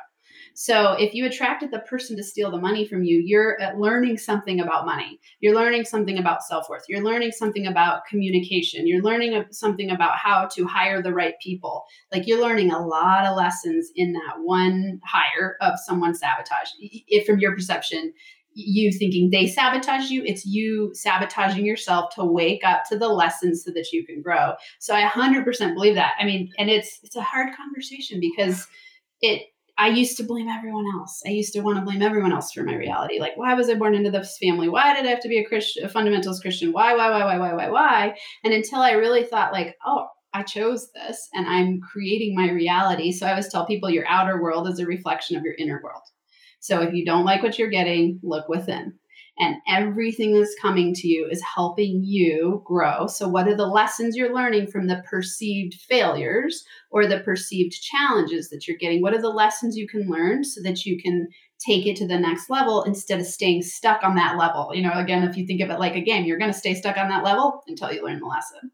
[0.60, 4.18] So if you attracted the person to steal the money from you, you're uh, learning
[4.18, 5.20] something about money.
[5.38, 6.82] You're learning something about self worth.
[6.88, 8.88] You're learning something about communication.
[8.88, 11.84] You're learning something about how to hire the right people.
[12.10, 16.70] Like you're learning a lot of lessons in that one hire of someone sabotage.
[16.80, 18.12] If from your perception,
[18.52, 23.62] you thinking they sabotage you it's you sabotaging yourself to wake up to the lessons
[23.62, 27.14] so that you can grow so i 100% believe that i mean and it's it's
[27.14, 28.66] a hard conversation because
[29.20, 29.42] it
[29.78, 31.22] I used to blame everyone else.
[31.24, 33.20] I used to want to blame everyone else for my reality.
[33.20, 34.68] Like, why was I born into this family?
[34.68, 36.72] Why did I have to be a Christian, a fundamentalist Christian?
[36.72, 38.18] Why, why, why, why, why, why, why?
[38.42, 43.12] And until I really thought, like, oh, I chose this and I'm creating my reality.
[43.12, 46.02] So I always tell people your outer world is a reflection of your inner world.
[46.60, 48.94] So if you don't like what you're getting, look within
[49.38, 53.06] and everything that's coming to you is helping you grow.
[53.06, 58.50] So, what are the lessons you're learning from the perceived failures or the perceived challenges
[58.50, 59.00] that you're getting?
[59.00, 61.28] What are the lessons you can learn so that you can
[61.64, 64.72] take it to the next level instead of staying stuck on that level?
[64.74, 66.74] You know, again, if you think of it like a game, you're going to stay
[66.74, 68.72] stuck on that level until you learn the lesson.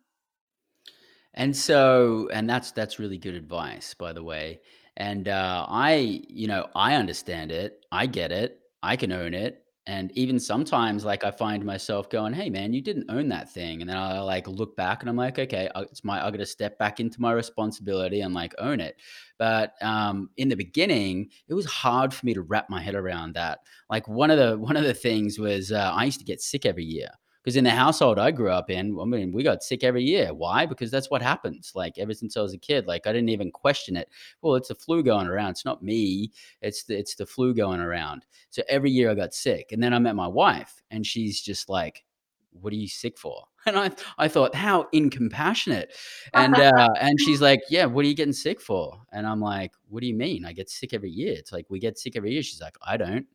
[1.35, 4.61] And so, and that's that's really good advice, by the way.
[4.97, 7.85] And uh, I, you know, I understand it.
[7.91, 8.61] I get it.
[8.83, 12.81] I can own it and even sometimes, like I find myself going, "Hey, man, you
[12.81, 16.05] didn't own that thing," and then I like look back and I'm like, "Okay, it's
[16.05, 18.97] my I got to step back into my responsibility and like own it."
[19.39, 23.35] But um, in the beginning, it was hard for me to wrap my head around
[23.35, 23.61] that.
[23.91, 26.65] Like one of the one of the things was uh, I used to get sick
[26.67, 27.11] every year
[27.45, 30.33] because in the household I grew up in, I mean, we got sick every year.
[30.33, 30.65] Why?
[30.65, 31.73] Because that's what happens.
[31.75, 34.09] Like ever since I was a kid, like I didn't even question it.
[34.41, 35.51] Well, it's the flu going around.
[35.51, 36.33] It's not me.
[36.63, 38.25] It's the, it's the flu going around.
[38.49, 41.69] So every year I got sick, and then I met my wife, and she's just
[41.69, 42.05] like,
[42.53, 45.95] "What are you sick for?" And I I thought, how incompassionate.
[46.33, 49.73] And uh, and she's like, "Yeah, what are you getting sick for?" And I'm like,
[49.89, 50.47] "What do you mean?
[50.47, 52.43] I get sick every year." It's like we get sick every year.
[52.43, 53.27] She's like, "I don't."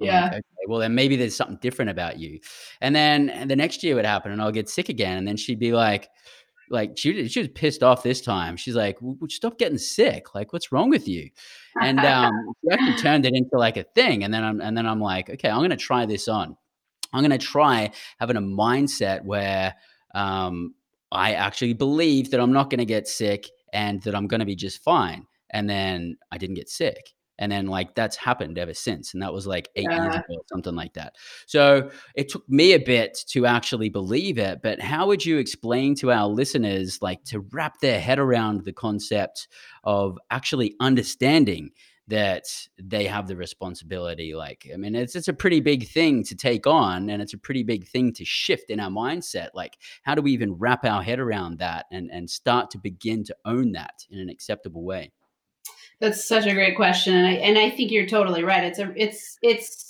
[0.00, 0.24] Yeah.
[0.24, 2.40] Like, okay, well, then maybe there's something different about you.
[2.80, 5.36] And then and the next year would happen, and I'll get sick again, and then
[5.36, 6.08] she'd be like,
[6.70, 8.56] like she she was pissed off this time.
[8.56, 10.34] She's like, "Stop getting sick!
[10.34, 11.30] Like, what's wrong with you?"
[11.80, 12.32] And um,
[12.64, 14.24] she actually turned it into like a thing.
[14.24, 16.56] And then I'm and then I'm like, okay, I'm gonna try this on.
[17.12, 19.74] I'm gonna try having a mindset where
[20.14, 20.74] um,
[21.10, 24.82] I actually believe that I'm not gonna get sick and that I'm gonna be just
[24.82, 25.26] fine.
[25.50, 29.32] And then I didn't get sick and then like that's happened ever since and that
[29.32, 30.02] was like eight yeah.
[30.02, 31.16] years ago or something like that.
[31.46, 35.94] So it took me a bit to actually believe it but how would you explain
[35.96, 39.48] to our listeners like to wrap their head around the concept
[39.84, 41.70] of actually understanding
[42.08, 42.46] that
[42.82, 44.34] they have the responsibility?
[44.34, 47.38] Like i mean it's it's a pretty big thing to take on and it's a
[47.38, 49.48] pretty big thing to shift in our mindset.
[49.54, 53.24] Like how do we even wrap our head around that and and start to begin
[53.24, 55.12] to own that in an acceptable way
[56.00, 58.64] that's such a great question, and I, and I think you're totally right.
[58.64, 59.88] It's a it's it's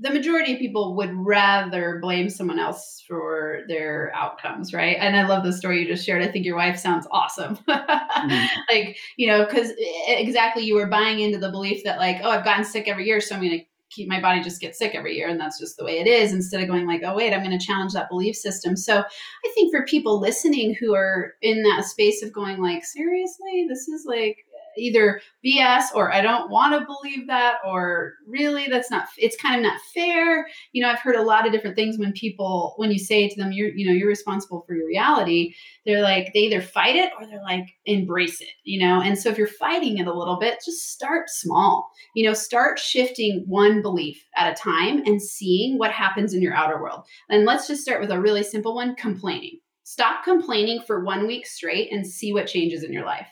[0.00, 4.96] the majority of people would rather blame someone else for their outcomes, right?
[5.00, 6.22] And I love the story you just shared.
[6.22, 7.56] I think your wife sounds awesome.
[7.68, 8.60] mm-hmm.
[8.70, 9.72] Like, you know, because
[10.06, 13.20] exactly you were buying into the belief that, like, oh, I've gotten sick every year,
[13.20, 15.76] so I'm going to keep my body just get sick every year and that's just
[15.76, 18.10] the way it is instead of going like oh wait i'm going to challenge that
[18.10, 22.60] belief system so i think for people listening who are in that space of going
[22.60, 24.44] like seriously this is like
[24.78, 29.56] either BS or I don't want to believe that or really that's not it's kind
[29.56, 30.46] of not fair.
[30.72, 33.36] You know, I've heard a lot of different things when people when you say to
[33.36, 35.54] them you're you know, you're responsible for your reality,
[35.84, 39.00] they're like they either fight it or they're like embrace it, you know.
[39.00, 41.90] And so if you're fighting it a little bit, just start small.
[42.14, 46.54] You know, start shifting one belief at a time and seeing what happens in your
[46.54, 47.04] outer world.
[47.28, 49.58] And let's just start with a really simple one, complaining.
[49.84, 53.26] Stop complaining for one week straight and see what changes in your life.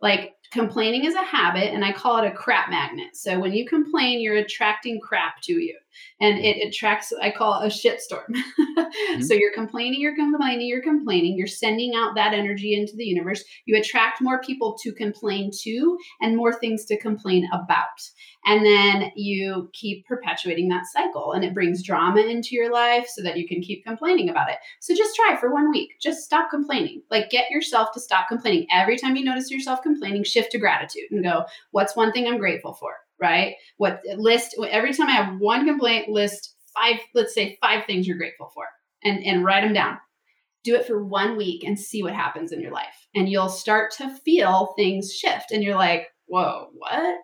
[0.00, 3.16] Like complaining is a habit and I call it a crap magnet.
[3.16, 5.76] So when you complain, you're attracting crap to you
[6.20, 8.28] and it attracts, I call it a shitstorm.
[8.34, 9.22] mm-hmm.
[9.22, 13.44] So you're complaining, you're complaining, you're complaining, you're sending out that energy into the universe.
[13.66, 17.86] You attract more people to complain to and more things to complain about.
[18.46, 23.22] And then you keep perpetuating that cycle and it brings drama into your life so
[23.22, 24.58] that you can keep complaining about it.
[24.80, 25.90] So just try for one week.
[26.00, 27.02] Just stop complaining.
[27.10, 28.66] Like get yourself to stop complaining.
[28.72, 32.38] Every time you notice yourself complaining, shift to gratitude and go, what's one thing I'm
[32.38, 32.94] grateful for?
[33.20, 33.54] Right?
[33.76, 38.18] What list every time I have one complaint, list five, let's say five things you're
[38.18, 38.64] grateful for
[39.02, 39.98] and, and write them down
[40.66, 43.06] do it for one week and see what happens in your life.
[43.14, 45.52] And you'll start to feel things shift.
[45.52, 47.18] And you're like, whoa, what?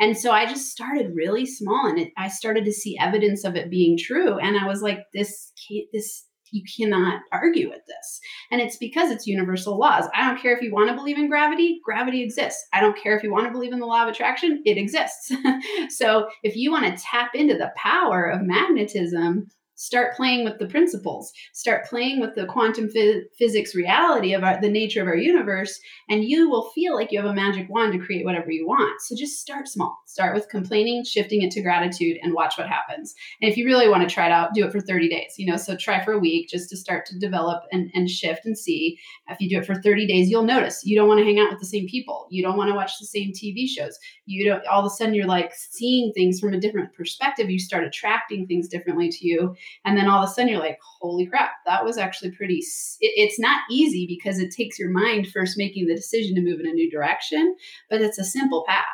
[0.00, 3.54] And so I just started really small and it, I started to see evidence of
[3.54, 4.38] it being true.
[4.38, 5.52] And I was like, this,
[5.92, 8.20] this, you cannot argue with this.
[8.50, 10.04] And it's because it's universal laws.
[10.14, 12.66] I don't care if you want to believe in gravity, gravity exists.
[12.72, 15.32] I don't care if you want to believe in the law of attraction, it exists.
[15.88, 20.66] so if you want to tap into the power of magnetism, start playing with the
[20.66, 25.16] principles start playing with the quantum phys- physics reality of our, the nature of our
[25.16, 28.66] universe and you will feel like you have a magic wand to create whatever you
[28.66, 29.00] want.
[29.02, 29.98] So just start small.
[30.06, 33.14] Start with complaining shifting it to gratitude and watch what happens.
[33.40, 35.46] And if you really want to try it out do it for 30 days you
[35.46, 35.56] know?
[35.56, 38.98] So try for a week just to start to develop and, and shift and see.
[39.28, 41.50] If you do it for 30 days you'll notice you don't want to hang out
[41.50, 42.26] with the same people.
[42.30, 43.98] You don't want to watch the same tv shows.
[44.26, 47.50] You don't all of a sudden you're like seeing things from a different perspective.
[47.50, 49.54] You start attracting things differently to you
[49.84, 52.56] and then all of a sudden you're like holy crap that was actually pretty
[53.00, 56.60] it, it's not easy because it takes your mind first making the decision to move
[56.60, 57.54] in a new direction
[57.90, 58.86] but it's a simple path.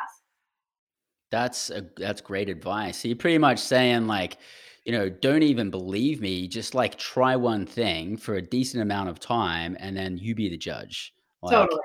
[1.31, 2.97] That's a that's great advice.
[2.97, 4.37] So you're pretty much saying like
[4.85, 9.09] you know don't even believe me just like try one thing for a decent amount
[9.09, 11.13] of time and then you be the judge.
[11.41, 11.79] Like, totally.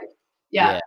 [0.51, 0.75] Yeah.
[0.75, 0.81] yeah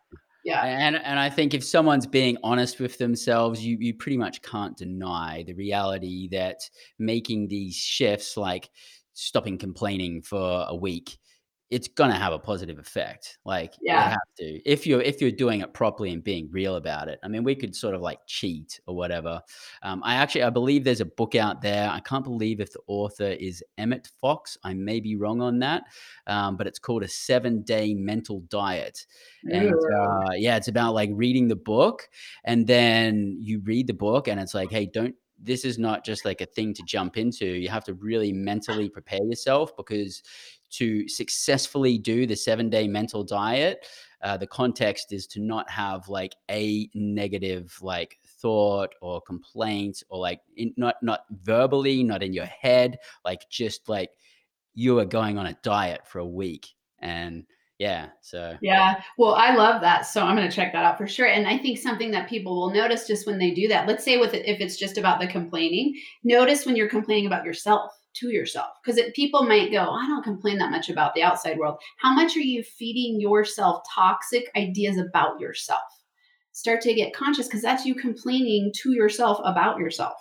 [0.44, 0.62] yeah.
[0.64, 4.76] And and I think if someone's being honest with themselves, you you pretty much can't
[4.78, 6.58] deny the reality that
[7.00, 8.70] making these shifts like
[9.14, 11.18] stopping complaining for a week
[11.74, 13.40] it's gonna have a positive effect.
[13.46, 14.06] Like yeah.
[14.06, 17.20] you have to if you're if you're doing it properly and being real about it.
[17.24, 19.42] I mean, we could sort of like cheat or whatever.
[19.82, 21.90] Um, I actually I believe there's a book out there.
[21.90, 24.56] I can't believe if the author is Emmet Fox.
[24.64, 25.84] I may be wrong on that,
[26.28, 29.06] um, but it's called a seven day mental diet.
[29.46, 32.08] And uh, yeah, it's about like reading the book
[32.44, 36.26] and then you read the book and it's like, hey, don't this is not just
[36.26, 37.46] like a thing to jump into.
[37.46, 40.24] You have to really mentally prepare yourself because
[40.78, 43.86] to successfully do the seven day mental diet,
[44.22, 50.20] uh, the context is to not have like a negative like thought or complaint or
[50.20, 54.10] like in, not not verbally, not in your head, like just like
[54.74, 56.70] you are going on a diet for a week.
[57.00, 57.46] And
[57.80, 58.56] yeah so.
[58.62, 61.28] Yeah well i love that so i'm going to check that out for sure.
[61.28, 64.18] And i think something that people will notice just when they do that let's say
[64.18, 68.30] with it if it's just about the complaining notice when you're complaining about yourself to
[68.30, 72.14] yourself because people might go i don't complain that much about the outside world how
[72.14, 75.82] much are you feeding yourself toxic ideas about yourself
[76.51, 80.16] start to get conscious because that's you complaining to yourself about yourself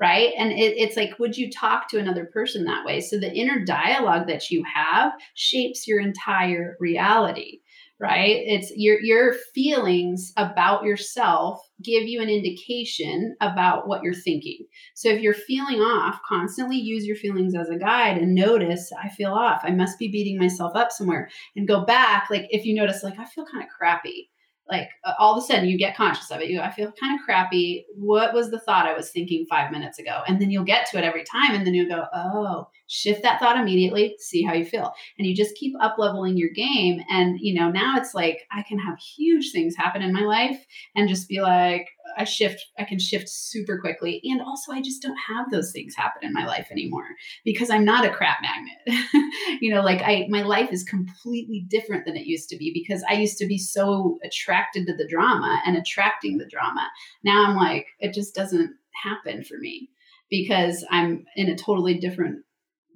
[0.00, 0.32] right?
[0.38, 3.02] And it, it's like, would you talk to another person that way?
[3.02, 7.60] So the inner dialogue that you have shapes your entire reality
[8.00, 8.42] right?
[8.46, 14.66] It's your your feelings about yourself give you an indication about what you're thinking.
[14.94, 19.08] So if you're feeling off constantly use your feelings as a guide and notice i
[19.10, 19.60] feel off.
[19.64, 22.28] I must be beating myself up somewhere and go back.
[22.30, 24.29] Like if you notice like i feel kind of crappy
[24.70, 26.48] like uh, all of a sudden you get conscious of it.
[26.48, 27.86] You I feel kind of crappy.
[27.94, 30.22] What was the thought I was thinking five minutes ago?
[30.26, 31.54] And then you'll get to it every time.
[31.54, 34.92] And then you'll go, oh, shift that thought immediately, see how you feel.
[35.18, 37.00] And you just keep up leveling your game.
[37.10, 40.64] And, you know, now it's like I can have huge things happen in my life
[40.96, 44.20] and just be like, I shift, I can shift super quickly.
[44.24, 47.06] And also, I just don't have those things happen in my life anymore
[47.44, 49.04] because I'm not a crap magnet.
[49.60, 53.04] you know, like I, my life is completely different than it used to be because
[53.08, 56.88] I used to be so attracted to the drama and attracting the drama.
[57.24, 59.90] Now I'm like, it just doesn't happen for me
[60.30, 62.44] because I'm in a totally different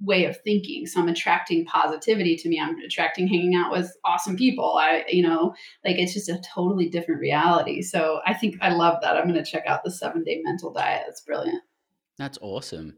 [0.00, 0.86] way of thinking.
[0.86, 2.60] So I'm attracting positivity to me.
[2.60, 4.76] I'm attracting hanging out with awesome people.
[4.78, 7.82] I, you know, like it's just a totally different reality.
[7.82, 9.16] So I think I love that.
[9.16, 11.04] I'm going to check out the seven day mental diet.
[11.08, 11.62] It's brilliant.
[12.18, 12.96] That's awesome.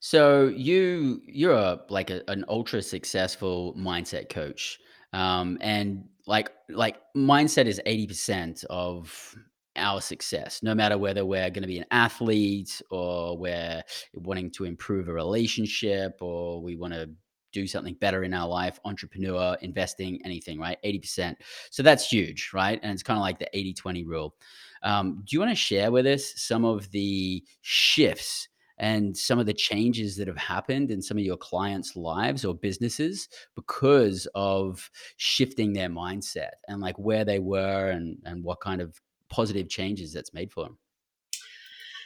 [0.00, 4.80] So you you're a like a, an ultra successful mindset coach,
[5.12, 9.36] um, and like like mindset is eighty percent of
[9.76, 13.82] our success, no matter whether we're going to be an athlete or we're
[14.14, 17.08] wanting to improve a relationship or we want to
[17.52, 20.78] do something better in our life, entrepreneur, investing, anything, right?
[20.84, 21.36] 80%.
[21.70, 22.80] So that's huge, right?
[22.82, 24.34] And it's kind of like the 80 20 rule.
[24.82, 28.48] Um, do you want to share with us some of the shifts
[28.78, 32.54] and some of the changes that have happened in some of your clients' lives or
[32.54, 38.80] businesses because of shifting their mindset and like where they were and, and what kind
[38.80, 39.00] of
[39.32, 40.78] positive changes that's made for them.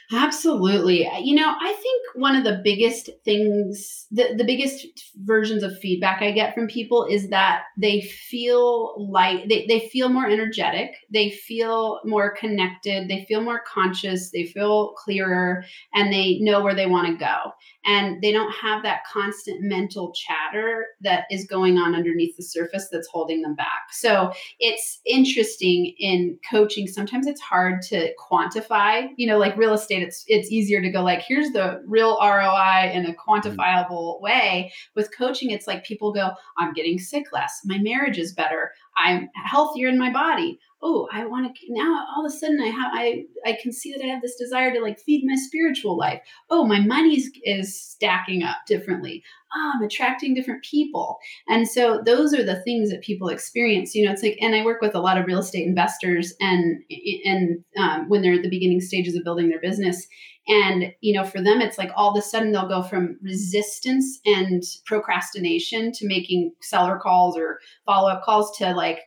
[0.09, 1.05] Absolutely.
[1.21, 6.21] You know, I think one of the biggest things, the, the biggest versions of feedback
[6.21, 11.31] I get from people is that they feel like they, they feel more energetic, they
[11.31, 16.87] feel more connected, they feel more conscious, they feel clearer, and they know where they
[16.87, 17.51] want to go
[17.87, 22.89] and they don't have that constant mental chatter that is going on underneath the surface
[22.91, 23.87] that's holding them back.
[23.91, 26.87] So it's interesting in coaching.
[26.87, 29.07] Sometimes it's hard to quantify.
[29.15, 32.91] You know, like real estate, it's it's easier to go like, here's the real ROI
[32.93, 33.31] in a mm-hmm.
[33.31, 34.71] quantifiable way.
[34.95, 39.29] With coaching, it's like people go, I'm getting sick less, my marriage is better, I'm
[39.33, 40.59] healthier in my body.
[40.79, 43.91] Oh i want to now all of a sudden i have i i can see
[43.93, 46.21] that i have this desire to like feed my spiritual life.
[46.49, 49.23] Oh my money is stacking up differently
[49.57, 51.17] oh, i'm attracting different people.
[51.47, 54.63] And so those are the things that people experience you know it's like and i
[54.63, 56.83] work with a lot of real estate investors and
[57.25, 60.07] and um, when they're at the beginning stages of building their business.
[60.47, 64.19] And you know for them it's like all of a sudden they'll go from resistance
[64.25, 69.01] and procrastination to making seller calls or follow-up calls to like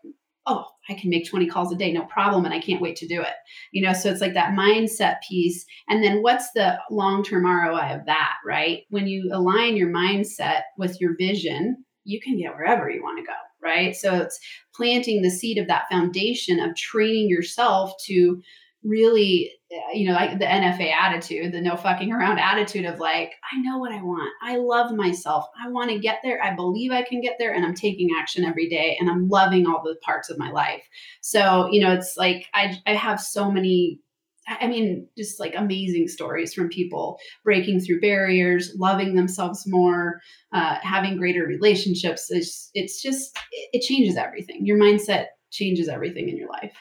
[0.51, 2.45] oh, I can make 20 calls a day, no problem.
[2.45, 3.35] And I can't wait to do it.
[3.73, 5.65] You know, so it's like that mindset piece.
[5.89, 8.83] And then what's the long term ROI of that, right?
[8.91, 13.25] When you align your mindset with your vision, you can get wherever you want to
[13.25, 13.95] go, right?
[13.95, 14.39] So it's
[14.75, 18.43] planting the seed of that foundation of training yourself to
[18.83, 19.51] really
[19.93, 23.79] you know like the nfa attitude the no fucking around attitude of like i know
[23.79, 27.21] what i want i love myself i want to get there i believe i can
[27.21, 30.39] get there and i'm taking action every day and i'm loving all the parts of
[30.39, 30.83] my life
[31.21, 34.01] so you know it's like i i have so many
[34.49, 40.21] I mean, just like amazing stories from people breaking through barriers, loving themselves more,
[40.53, 42.27] uh, having greater relationships.
[42.31, 44.67] It's, it's just, it changes everything.
[44.67, 46.75] Your mindset changes everything in your life.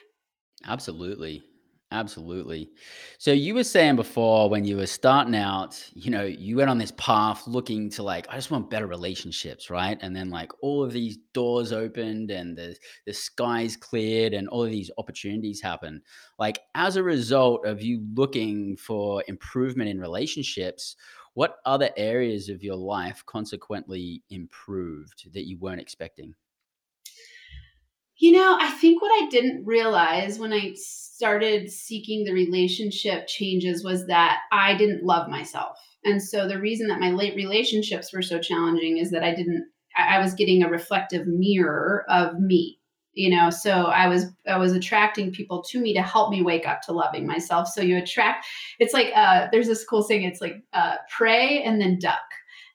[0.66, 1.44] Absolutely.
[1.92, 2.70] Absolutely.
[3.18, 6.78] So you were saying before when you were starting out, you know, you went on
[6.78, 9.98] this path looking to like, I just want better relationships, right?
[10.00, 12.76] And then like all of these doors opened and the
[13.08, 16.04] the skies cleared and all of these opportunities happen.
[16.38, 20.96] Like as a result of you looking for improvement in relationships,
[21.34, 26.36] what other areas of your life consequently improved that you weren't expecting?
[28.20, 33.84] You know, I think what I didn't realize when I started seeking the relationship changes
[33.84, 35.78] was that I didn't love myself.
[36.04, 39.66] And so the reason that my late relationships were so challenging is that I didn't
[39.98, 42.80] I was getting a reflective mirror of me.
[43.14, 46.68] You know, so I was I was attracting people to me to help me wake
[46.68, 47.68] up to loving myself.
[47.68, 48.46] So you attract
[48.80, 52.22] it's like uh there's this cool thing, it's like uh pray and then duck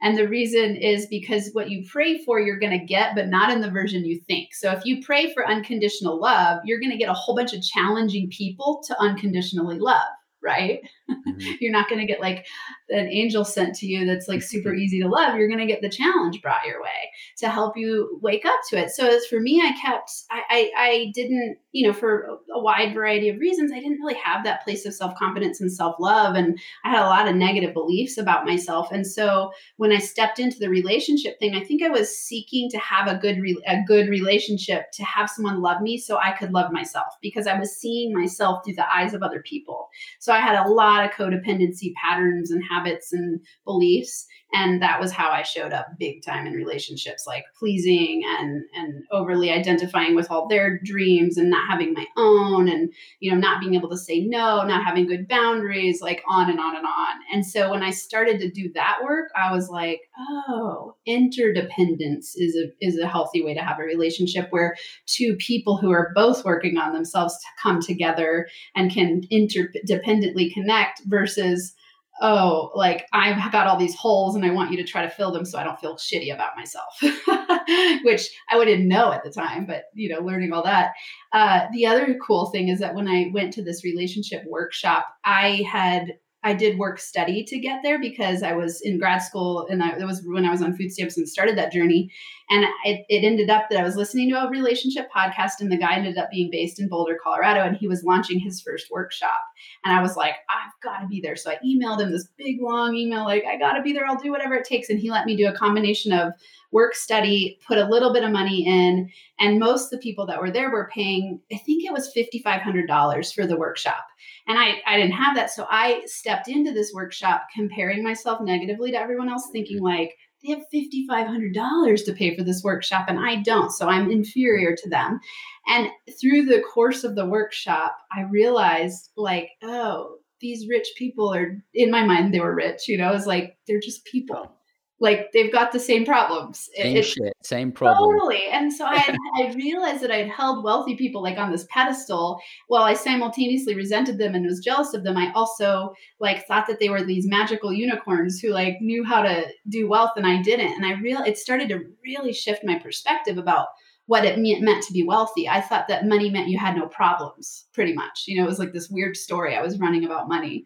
[0.05, 3.51] and the reason is because what you pray for, you're going to get, but not
[3.51, 4.55] in the version you think.
[4.55, 7.63] So if you pray for unconditional love, you're going to get a whole bunch of
[7.63, 10.07] challenging people to unconditionally love,
[10.43, 10.81] right?
[11.11, 11.53] Mm-hmm.
[11.61, 12.47] You're not going to get like
[12.89, 14.81] an angel sent to you that's like super mm-hmm.
[14.81, 15.37] easy to love.
[15.37, 18.77] You're going to get the challenge brought your way to help you wake up to
[18.77, 18.91] it.
[18.91, 22.95] So as for me, I kept, I, I, I didn't, you know, for a wide
[22.95, 26.37] variety of reasons, I didn't really have that place of self confidence and self love.
[26.37, 28.93] And I had a lot of negative beliefs about myself.
[28.93, 32.79] And so when I stepped into the relationship thing, I think I was seeking to
[32.79, 36.53] have a good, re- a good relationship, to have someone love me so I could
[36.53, 39.89] love myself because I was seeing myself through the eyes of other people.
[40.19, 45.13] So I had a lot of codependency patterns and habits and beliefs and that was
[45.13, 50.31] how i showed up big time in relationships like pleasing and and overly identifying with
[50.31, 53.99] all their dreams and not having my own and you know not being able to
[53.99, 57.15] say no not having good boundaries like on and on and on.
[57.33, 60.01] And so when i started to do that work i was like
[60.49, 64.77] oh interdependence is a is a healthy way to have a relationship where
[65.07, 68.47] two people who are both working on themselves to come together
[68.77, 71.75] and can interdependently connect versus
[72.21, 75.33] oh, like I've got all these holes and I want you to try to fill
[75.33, 76.95] them so I don't feel shitty about myself,
[78.05, 80.93] which I wouldn't know at the time, but you know, learning all that.
[81.33, 85.65] Uh, the other cool thing is that when I went to this relationship workshop, I
[85.71, 86.15] had
[86.45, 89.97] I did work study to get there because I was in grad school and I,
[89.97, 92.13] it was when I was on food stamps and started that journey.
[92.51, 95.79] And it, it ended up that I was listening to a relationship podcast and the
[95.79, 99.41] guy ended up being based in Boulder, Colorado, and he was launching his first workshop.
[99.87, 101.35] And I was like, I've got to be there.
[101.35, 104.05] So I emailed him this big long email, like, I got to be there.
[104.07, 104.91] I'll do whatever it takes.
[104.91, 106.35] And he let me do a combination of
[106.73, 109.09] work study, put a little bit of money in.
[109.41, 113.35] And most of the people that were there were paying, I think it was $5,500
[113.35, 114.05] for the workshop.
[114.47, 115.51] And I, I didn't have that.
[115.51, 120.51] So I stepped into this workshop comparing myself negatively to everyone else, thinking like, they
[120.51, 123.71] have $5,500 to pay for this workshop and I don't.
[123.71, 125.19] So I'm inferior to them.
[125.67, 125.89] And
[126.21, 131.91] through the course of the workshop, I realized like, oh, these rich people are in
[131.91, 134.55] my mind, they were rich, you know, it's like they're just people
[135.01, 136.69] like they've got the same problems.
[136.77, 138.13] Same it's, shit, same problem.
[138.13, 138.45] Totally.
[138.51, 142.85] And so I, I realized that I'd held wealthy people like on this pedestal while
[142.85, 145.17] I simultaneously resented them and was jealous of them.
[145.17, 149.47] I also like thought that they were these magical unicorns who like knew how to
[149.69, 150.73] do wealth and I didn't.
[150.73, 153.67] And I real it started to really shift my perspective about
[154.07, 155.49] what it meant to be wealthy.
[155.49, 158.25] I thought that money meant you had no problems, pretty much.
[158.27, 160.65] You know, it was like this weird story I was running about money.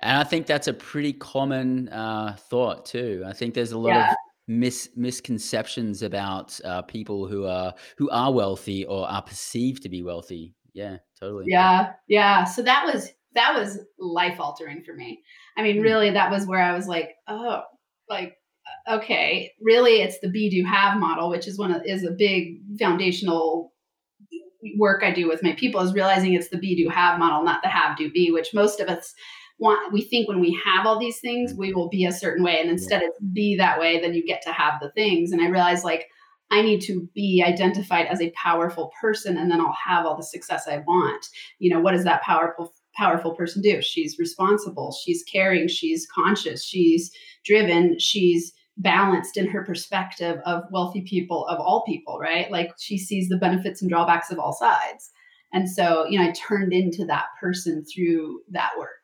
[0.00, 3.22] And I think that's a pretty common uh, thought too.
[3.26, 4.10] I think there's a lot yeah.
[4.10, 4.16] of
[4.48, 10.02] mis- misconceptions about uh, people who are who are wealthy or are perceived to be
[10.02, 10.54] wealthy.
[10.72, 11.44] Yeah, totally.
[11.48, 12.44] Yeah, yeah.
[12.44, 15.22] So that was that was life altering for me.
[15.56, 15.82] I mean, mm.
[15.82, 17.62] really, that was where I was like, oh,
[18.08, 18.34] like
[18.88, 22.10] uh, okay, really, it's the be do have model, which is one of is a
[22.10, 23.72] big foundational
[24.76, 27.62] work I do with my people is realizing it's the be do have model, not
[27.62, 29.14] the have do be, which most of us
[29.60, 32.58] want we think when we have all these things we will be a certain way.
[32.60, 35.30] And instead it's be that way then you get to have the things.
[35.30, 36.08] And i realized like
[36.50, 40.22] i need to be identified as a powerful person and then i'll have all the
[40.22, 41.26] success i want.
[41.58, 43.80] You know what does that powerful powerful person do?
[43.80, 44.96] She's responsible.
[45.04, 45.68] She's caring.
[45.68, 46.64] She's conscious.
[46.64, 47.10] She's
[47.44, 47.98] driven.
[47.98, 52.50] She's balanced in her perspective of wealthy people of all people right?
[52.50, 55.10] Like she sees the benefits and drawbacks of all sides.
[55.52, 58.99] And so you know i turned into that person through that work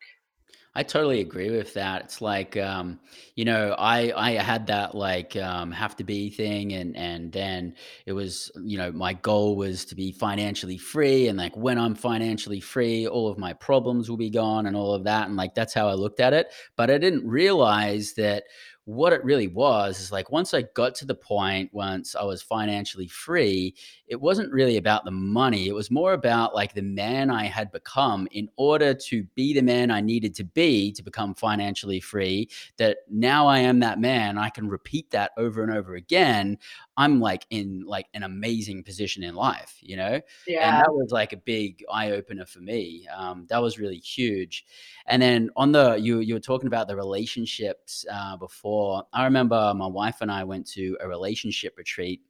[0.77, 2.03] I totally agree with that.
[2.03, 2.99] It's like, um,
[3.35, 7.73] you know, I I had that like um, have to be thing, and and then
[8.05, 11.95] it was, you know, my goal was to be financially free, and like when I'm
[11.95, 15.55] financially free, all of my problems will be gone, and all of that, and like
[15.55, 16.53] that's how I looked at it.
[16.75, 18.43] But I didn't realize that
[18.87, 22.41] what it really was is like once I got to the point, once I was
[22.41, 23.75] financially free,
[24.07, 25.67] it wasn't really about the money.
[25.67, 29.61] It was more about like the man I had become in order to be the
[29.61, 32.47] man I needed to be to become financially free.
[32.77, 34.37] That now I am that man.
[34.37, 36.57] I can repeat that over and over again.
[36.97, 40.19] I'm like in like an amazing position in life, you know?
[40.47, 40.67] Yeah.
[40.67, 43.07] And that was like a big eye opener for me.
[43.15, 44.65] Um, that was really huge.
[45.05, 49.03] And then on the, you, you were talking about the relationships uh, before.
[49.13, 52.21] I remember my wife and I went to a relationship retreat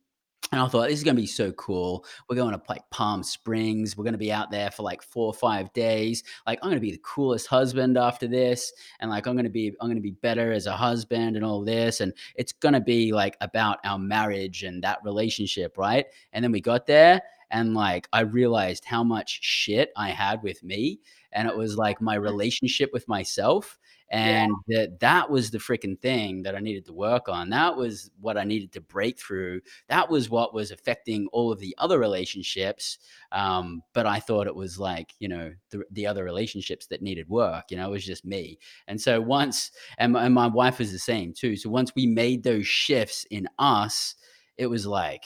[0.51, 2.05] and I thought this is going to be so cool.
[2.29, 3.97] We're going to like Palm Springs.
[3.97, 6.23] We're going to be out there for like four or five days.
[6.45, 9.49] Like I'm going to be the coolest husband after this, and like I'm going to
[9.49, 11.99] be I'm going to be better as a husband and all this.
[11.99, 16.05] And it's going to be like about our marriage and that relationship, right?
[16.31, 17.21] And then we got there,
[17.51, 21.01] and like I realized how much shit I had with me,
[21.33, 23.77] and it was like my relationship with myself
[24.09, 24.79] and yeah.
[24.79, 27.49] that that was the freaking thing that I needed to work on.
[27.49, 29.61] That was what I needed to break through.
[29.89, 32.99] That was what was affecting all of the other relationships.
[33.31, 37.27] Um, but I thought it was like you know the, the other relationships that needed
[37.27, 37.65] work.
[37.69, 38.59] You know, it was just me.
[38.87, 41.55] And so once, and my, and my wife was the same too.
[41.55, 44.15] So once we made those shifts in us,
[44.57, 45.25] it was like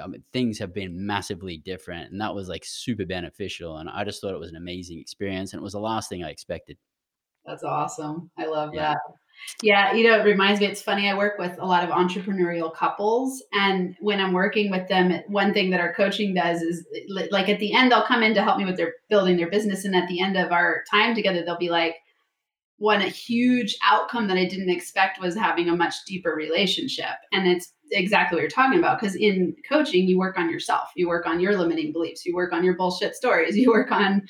[0.00, 4.04] I mean, things have been massively different and that was like super beneficial and i
[4.04, 6.78] just thought it was an amazing experience and it was the last thing i expected
[7.44, 8.30] that's awesome.
[8.38, 8.92] I love yeah.
[8.92, 8.98] that.
[9.62, 11.08] Yeah, you know, it reminds me, it's funny.
[11.08, 13.42] I work with a lot of entrepreneurial couples.
[13.52, 17.58] And when I'm working with them, one thing that our coaching does is like at
[17.58, 19.84] the end, they'll come in to help me with their building their business.
[19.84, 21.96] And at the end of our time together, they'll be like,
[22.82, 27.14] one a huge outcome that I didn't expect was having a much deeper relationship.
[27.30, 29.00] And it's exactly what you're talking about.
[29.00, 32.52] Because in coaching, you work on yourself, you work on your limiting beliefs, you work
[32.52, 34.22] on your bullshit stories, you work on,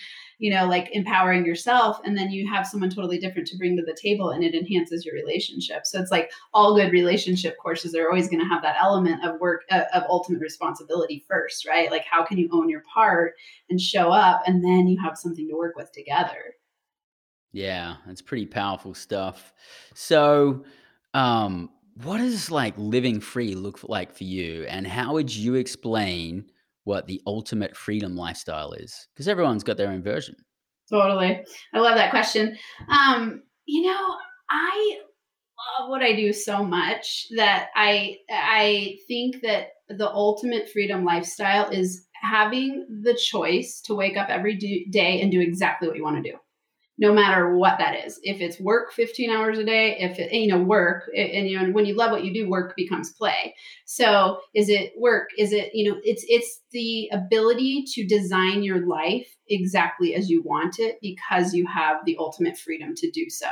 [0.43, 2.01] you know, like empowering yourself.
[2.05, 5.05] And then you have someone totally different to bring to the table and it enhances
[5.05, 5.87] your relationship.
[5.87, 9.39] So it's like all good relationship courses are always going to have that element of
[9.39, 11.93] work, uh, of ultimate responsibility first, right?
[11.93, 13.35] Like, how can you own your part
[13.71, 14.43] and show up?
[14.45, 16.57] And then you have something to work with together.
[17.53, 19.53] Yeah, it's pretty powerful stuff.
[19.95, 20.65] So,
[21.15, 21.71] um,
[22.03, 26.51] what does like living free look like for you, and how would you explain
[26.85, 29.09] what the ultimate freedom lifestyle is?
[29.15, 30.37] Because everyone's got their own version.
[30.91, 32.57] Totally, I love that question.
[32.89, 34.17] Um, you know,
[34.51, 34.99] I
[35.81, 41.71] love what I do so much that I I think that the ultimate freedom lifestyle
[41.71, 44.57] is having the choice to wake up every
[44.91, 46.39] day and do exactly what you want to do
[47.03, 48.21] no matter what that is.
[48.23, 51.73] If it's work 15 hours a day, if it, you know, work, and you know,
[51.73, 53.57] when you love what you do, work becomes play.
[53.87, 55.31] So is it work?
[55.37, 60.43] Is it, you know, it's, it's the ability to design your life exactly as you
[60.43, 63.49] want it because you have the ultimate freedom to do so.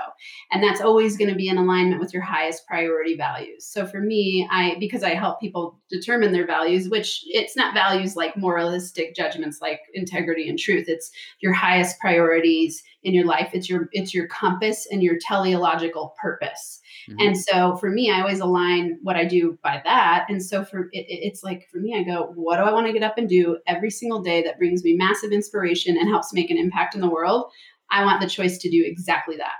[0.53, 3.67] And that's always going to be in alignment with your highest priority values.
[3.67, 8.17] So for me, I because I help people determine their values, which it's not values
[8.17, 10.85] like moralistic judgments like integrity and truth.
[10.89, 13.51] It's your highest priorities in your life.
[13.53, 16.81] It's your it's your compass and your teleological purpose.
[17.09, 17.21] Mm-hmm.
[17.21, 20.27] And so for me, I always align what I do by that.
[20.29, 22.93] And so for it, it's like for me, I go, what do I want to
[22.93, 26.51] get up and do every single day that brings me massive inspiration and helps make
[26.51, 27.51] an impact in the world?
[27.91, 29.57] I want the choice to do exactly that.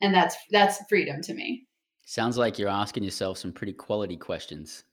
[0.00, 1.66] And that's that's freedom to me.
[2.06, 4.84] Sounds like you're asking yourself some pretty quality questions.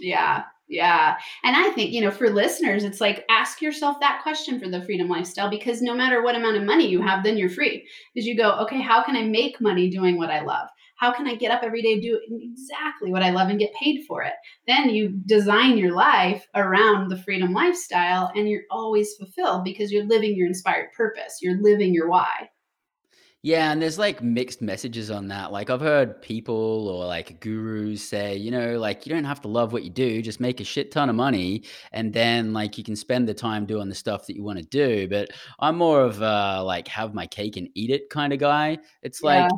[0.00, 1.16] Yeah, yeah.
[1.44, 4.82] And I think, you know, for listeners, it's like ask yourself that question for the
[4.84, 7.88] freedom lifestyle because no matter what amount of money you have, then you're free.
[8.14, 10.68] Because you go, okay, how can I make money doing what I love?
[10.96, 14.04] How can I get up every day, do exactly what I love and get paid
[14.06, 14.32] for it?
[14.66, 20.06] Then you design your life around the freedom lifestyle and you're always fulfilled because you're
[20.06, 21.38] living your inspired purpose.
[21.40, 22.50] You're living your why.
[23.42, 25.52] Yeah, and there's like mixed messages on that.
[25.52, 29.48] Like I've heard people or like gurus say, you know, like you don't have to
[29.48, 31.62] love what you do, just make a shit ton of money
[31.92, 34.64] and then like you can spend the time doing the stuff that you want to
[34.64, 35.06] do.
[35.08, 35.30] But
[35.60, 38.78] I'm more of a like have my cake and eat it kind of guy.
[39.02, 39.56] It's like yeah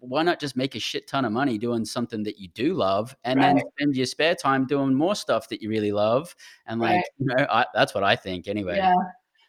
[0.00, 3.16] why not just make a shit ton of money doing something that you do love
[3.24, 3.56] and right.
[3.56, 6.34] then spend your spare time doing more stuff that you really love
[6.66, 7.04] and like right.
[7.18, 8.92] you know I, that's what i think anyway yeah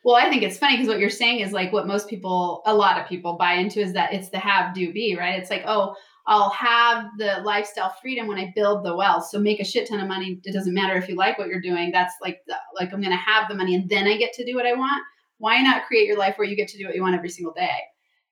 [0.04, 2.74] well i think it's funny because what you're saying is like what most people a
[2.74, 5.64] lot of people buy into is that it's the have do be right it's like
[5.66, 5.96] oh
[6.26, 9.28] I'll have the lifestyle freedom when I build the wealth.
[9.28, 10.40] So make a shit ton of money.
[10.46, 11.92] It doesn't matter if you like what you're doing.
[11.92, 14.46] That's like the, like I'm going to have the money and then I get to
[14.46, 15.04] do what I want.
[15.40, 17.54] Why not create your life where you get to do what you want every single
[17.54, 17.78] day?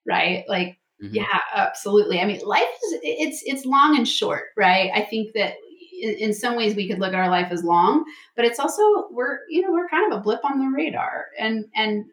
[0.06, 0.46] Right?
[0.48, 1.16] Like Mm-hmm.
[1.16, 2.20] Yeah, absolutely.
[2.20, 4.92] I mean, life is it's it's long and short, right?
[4.94, 5.56] I think that
[6.02, 8.04] in, in, some ways we could look at our life as long,
[8.36, 8.82] but it's also
[9.12, 12.06] we're you know we're kind of a blip on the radar, and and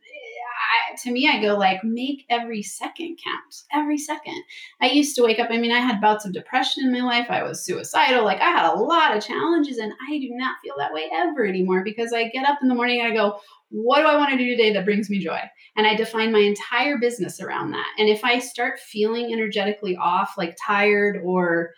[0.58, 3.62] I, to me, I go like make every second count.
[3.72, 4.42] Every second.
[4.80, 5.48] I used to wake up.
[5.50, 7.26] I mean, I had bouts of depression in my life.
[7.30, 8.24] I was suicidal.
[8.24, 11.46] Like I had a lot of challenges, and I do not feel that way ever
[11.46, 14.30] anymore because I get up in the morning and I go, what do I want
[14.30, 15.40] to do today that brings me joy?
[15.76, 17.86] And I define my entire business around that.
[17.98, 21.70] And if I start feeling energetically off, like tired or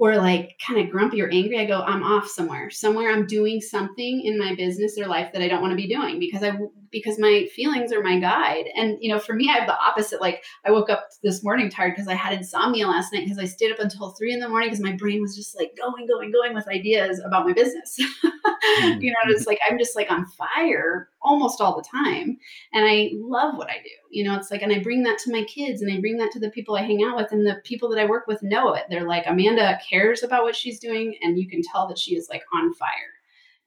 [0.00, 2.70] or like kind of grumpy or angry, I go, I'm off somewhere.
[2.70, 5.86] Somewhere I'm doing something in my business or life that I don't want to be
[5.86, 6.56] doing because I
[6.90, 8.64] because my feelings are my guide.
[8.74, 10.22] And you know, for me, I have the opposite.
[10.22, 13.44] Like I woke up this morning tired because I had insomnia last night because I
[13.44, 16.32] stayed up until three in the morning because my brain was just like going, going,
[16.32, 17.98] going with ideas about my business.
[18.00, 19.00] mm-hmm.
[19.02, 22.38] You know, it's like I'm just like on fire almost all the time.
[22.72, 23.90] And I love what I do.
[24.10, 26.32] You know, it's like, and I bring that to my kids and I bring that
[26.32, 28.74] to the people I hang out with, and the people that I work with know
[28.74, 28.84] it.
[28.88, 32.28] They're like, Amanda cares about what she's doing, and you can tell that she is
[32.30, 32.88] like on fire.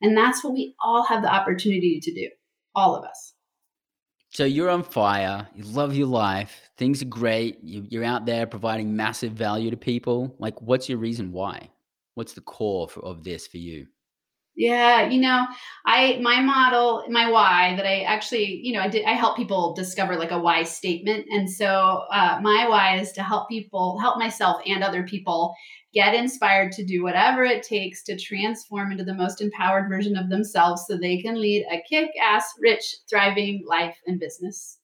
[0.02, 2.30] And that's what we all have the opportunity to do
[2.76, 3.34] all of us.
[4.32, 5.48] So you're on fire.
[5.56, 6.72] You love your life.
[6.76, 7.60] Things are great.
[7.64, 10.36] You, you're out there providing massive value to people.
[10.40, 11.70] Like, what's your reason why?
[12.16, 13.86] What's the core of this for you?
[14.56, 15.48] Yeah, you know,
[15.84, 19.74] I my model, my why that I actually, you know, I did I help people
[19.74, 24.20] discover like a why statement, and so uh, my why is to help people, help
[24.20, 25.56] myself and other people
[25.92, 30.30] get inspired to do whatever it takes to transform into the most empowered version of
[30.30, 34.78] themselves, so they can lead a kick-ass, rich, thriving life and business.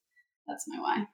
[0.48, 1.06] That's my why.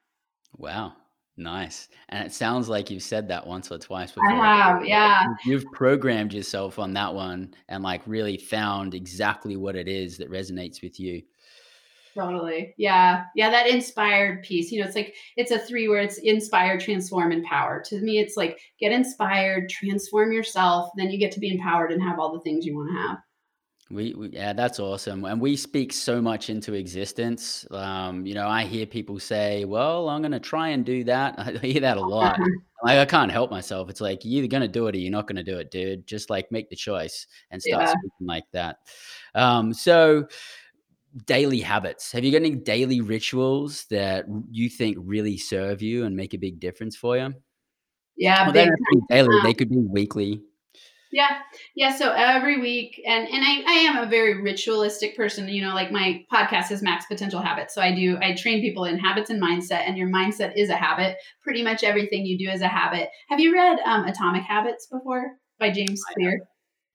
[0.57, 0.93] Wow,
[1.37, 1.89] Nice.
[2.09, 4.31] And it sounds like you've said that once or twice before.
[4.31, 5.25] I have, yeah.
[5.43, 10.31] You've programmed yourself on that one and like really found exactly what it is that
[10.31, 11.21] resonates with you.
[12.13, 12.73] Totally.
[12.77, 13.25] Yeah.
[13.35, 13.49] Yeah.
[13.49, 17.83] That inspired piece, you know, it's like, it's a three words inspire, transform, empower.
[17.87, 22.01] To me, it's like get inspired, transform yourself, then you get to be empowered and
[22.01, 23.17] have all the things you want to have.
[23.91, 27.67] We, we, yeah, that's awesome, and we speak so much into existence.
[27.69, 31.35] Um, you know, I hear people say, "Well, I'm going to try and do that."
[31.37, 32.39] I hear that a lot.
[32.83, 33.89] like I can't help myself.
[33.91, 35.69] It's like you're either going to do it or you're not going to do it,
[35.69, 36.07] dude.
[36.07, 37.89] Just like make the choice and start yeah.
[37.89, 38.77] speaking like that.
[39.35, 40.27] Um, so,
[41.25, 42.11] daily habits.
[42.11, 46.39] Have you got any daily rituals that you think really serve you and make a
[46.39, 47.35] big difference for you?
[48.17, 48.69] Yeah, well, they
[49.09, 49.41] daily.
[49.43, 50.41] They could be weekly.
[51.15, 51.37] Yeah.
[51.75, 51.95] Yeah.
[51.95, 55.89] So every week, and, and I, I am a very ritualistic person, you know, like
[55.89, 57.73] my podcast is Max Potential Habits.
[57.73, 60.75] So I do, I train people in habits and mindset, and your mindset is a
[60.75, 61.15] habit.
[61.41, 63.07] Pretty much everything you do is a habit.
[63.29, 66.41] Have you read um, Atomic Habits before by James Clear?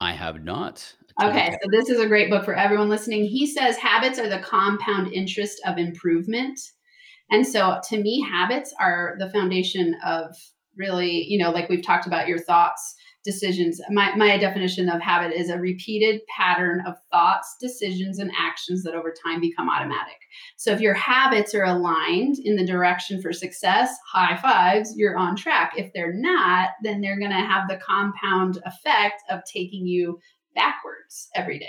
[0.02, 0.96] I have not.
[1.22, 3.24] Okay, so this is a great book for everyone listening.
[3.24, 6.60] He says habits are the compound interest of improvement.
[7.30, 10.36] And so to me, habits are the foundation of
[10.76, 13.80] really, you know, like we've talked about your thoughts decisions.
[13.90, 18.94] My, my definition of habit is a repeated pattern of thoughts, decisions, and actions that
[18.94, 20.16] over time become automatic.
[20.56, 25.36] So if your habits are aligned in the direction for success, high fives, you're on
[25.36, 25.72] track.
[25.76, 30.18] If they're not, then they're going to have the compound effect of taking you
[30.54, 31.66] backwards every day.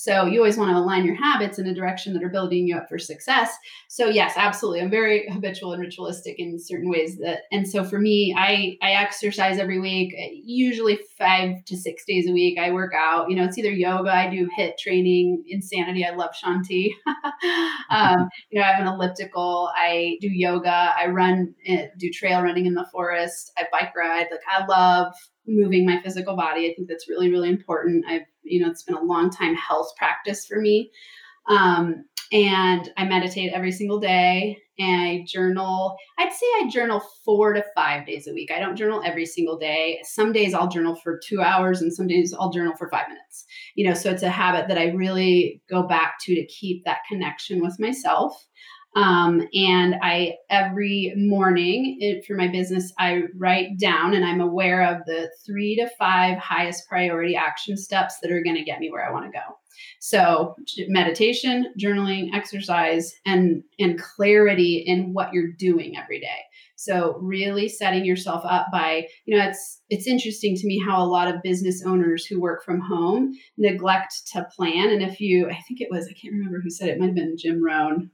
[0.00, 2.76] So you always want to align your habits in a direction that are building you
[2.76, 3.52] up for success.
[3.88, 4.80] So yes, absolutely.
[4.80, 8.92] I'm very habitual and ritualistic in certain ways that and so for me, I I
[8.92, 12.60] exercise every week, usually 5 to 6 days a week.
[12.60, 13.28] I work out.
[13.28, 16.06] You know, it's either yoga, I do HIIT training, insanity.
[16.06, 16.94] I love Shaun T.
[17.90, 22.40] um, you know, I have an elliptical, I do yoga, I run eh, do trail
[22.42, 24.28] running in the forest, I bike ride.
[24.30, 25.12] Like I love
[25.48, 26.70] moving my physical body.
[26.70, 28.04] I think that's really, really important.
[28.06, 30.90] I've, you know, it's been a long time health practice for me.
[31.48, 35.96] Um, and I meditate every single day and I journal.
[36.18, 38.50] I'd say I journal four to five days a week.
[38.54, 40.00] I don't journal every single day.
[40.04, 43.46] Some days I'll journal for two hours and some days I'll journal for five minutes.
[43.76, 46.98] You know, so it's a habit that I really go back to to keep that
[47.08, 48.46] connection with myself.
[48.98, 54.82] Um, and I every morning it, for my business, I write down and I'm aware
[54.82, 58.90] of the three to five highest priority action steps that are going to get me
[58.90, 59.54] where I want to go.
[60.00, 60.56] So
[60.88, 66.40] meditation, journaling, exercise, and and clarity in what you're doing every day.
[66.74, 71.06] So really setting yourself up by, you know, it's it's interesting to me how a
[71.06, 74.90] lot of business owners who work from home neglect to plan.
[74.90, 77.06] And if you, I think it was, I can't remember who said it, it might
[77.06, 78.10] have been Jim Rohn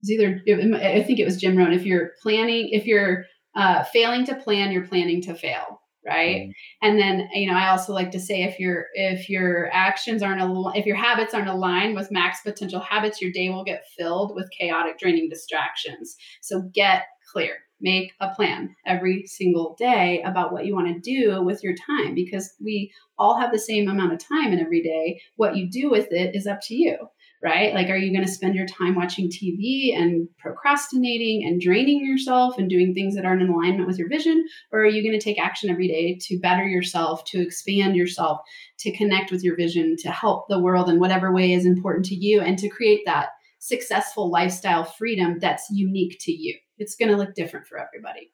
[0.00, 0.40] it's either
[0.76, 1.72] I think it was Jim Rohn.
[1.72, 3.24] If you're planning, if you're
[3.54, 6.42] uh, failing to plan, you're planning to fail, right?
[6.42, 6.86] Mm-hmm.
[6.86, 10.40] And then you know I also like to say if your if your actions aren't
[10.40, 14.34] al- if your habits aren't aligned with max potential habits, your day will get filled
[14.34, 16.16] with chaotic, draining distractions.
[16.42, 17.54] So get clear.
[17.78, 22.14] Make a plan every single day about what you want to do with your time
[22.14, 25.20] because we all have the same amount of time in every day.
[25.36, 26.96] What you do with it is up to you
[27.42, 27.74] right?
[27.74, 32.58] Like, are you going to spend your time watching TV and procrastinating and draining yourself
[32.58, 34.44] and doing things that aren't in alignment with your vision?
[34.72, 38.40] Or are you going to take action every day to better yourself, to expand yourself,
[38.80, 42.14] to connect with your vision, to help the world in whatever way is important to
[42.14, 43.28] you, and to create that
[43.58, 46.56] successful lifestyle freedom that's unique to you?
[46.78, 48.32] It's going to look different for everybody.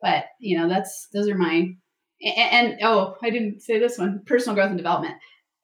[0.00, 1.74] But, you know, that's, those are my,
[2.22, 5.16] and, and oh, I didn't say this one personal growth and development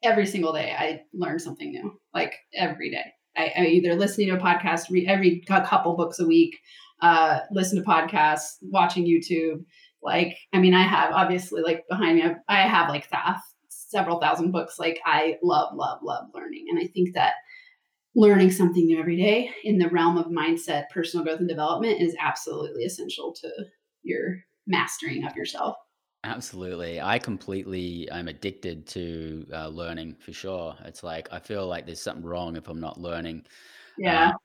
[0.03, 3.05] every single day I learn something new, like every day.
[3.37, 6.57] I, I either listening to a podcast, read every couple books a week,
[7.01, 9.63] uh, listen to podcasts, watching YouTube.
[10.03, 13.35] Like, I mean, I have obviously like behind me, I have like th-
[13.69, 14.79] several thousand books.
[14.79, 17.33] Like, I love, love, love learning, and I think that
[18.15, 22.15] learning something new every day in the realm of mindset, personal growth, and development is
[22.19, 23.49] absolutely essential to
[24.03, 24.37] your
[24.67, 25.75] mastering of yourself.
[26.23, 27.01] Absolutely.
[27.01, 30.75] I completely, I'm addicted to uh, learning for sure.
[30.85, 33.45] It's like, I feel like there's something wrong if I'm not learning.
[33.97, 34.29] Yeah.
[34.29, 34.37] Um,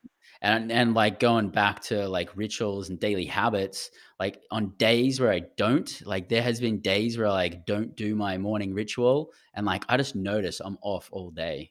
[0.42, 5.32] and and like going back to like rituals and daily habits like on days where
[5.32, 9.32] i don't like there has been days where i like don't do my morning ritual
[9.54, 11.70] and like i just notice i'm off all day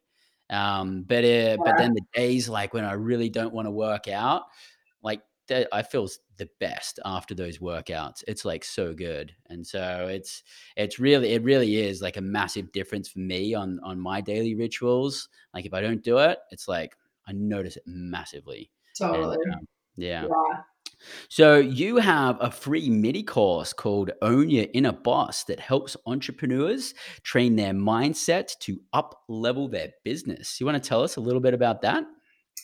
[0.50, 1.56] um but uh, yeah.
[1.64, 4.44] but then the days like when i really don't want to work out
[5.50, 8.24] like I feel the best after those workouts.
[8.28, 10.44] It's like so good, and so it's
[10.76, 14.56] it's really it really is like a massive difference for me on on my daily
[14.56, 15.30] rituals.
[15.54, 16.96] Like if I don't do it, it's like
[17.28, 18.72] I notice it massively.
[18.98, 19.38] Totally.
[19.46, 19.68] And, um,
[19.98, 20.24] yeah.
[20.24, 20.62] yeah.
[21.30, 26.94] So you have a free mini course called Own Your Inner Boss that helps entrepreneurs
[27.24, 30.60] train their mindset to up level their business.
[30.60, 32.06] You want to tell us a little bit about that?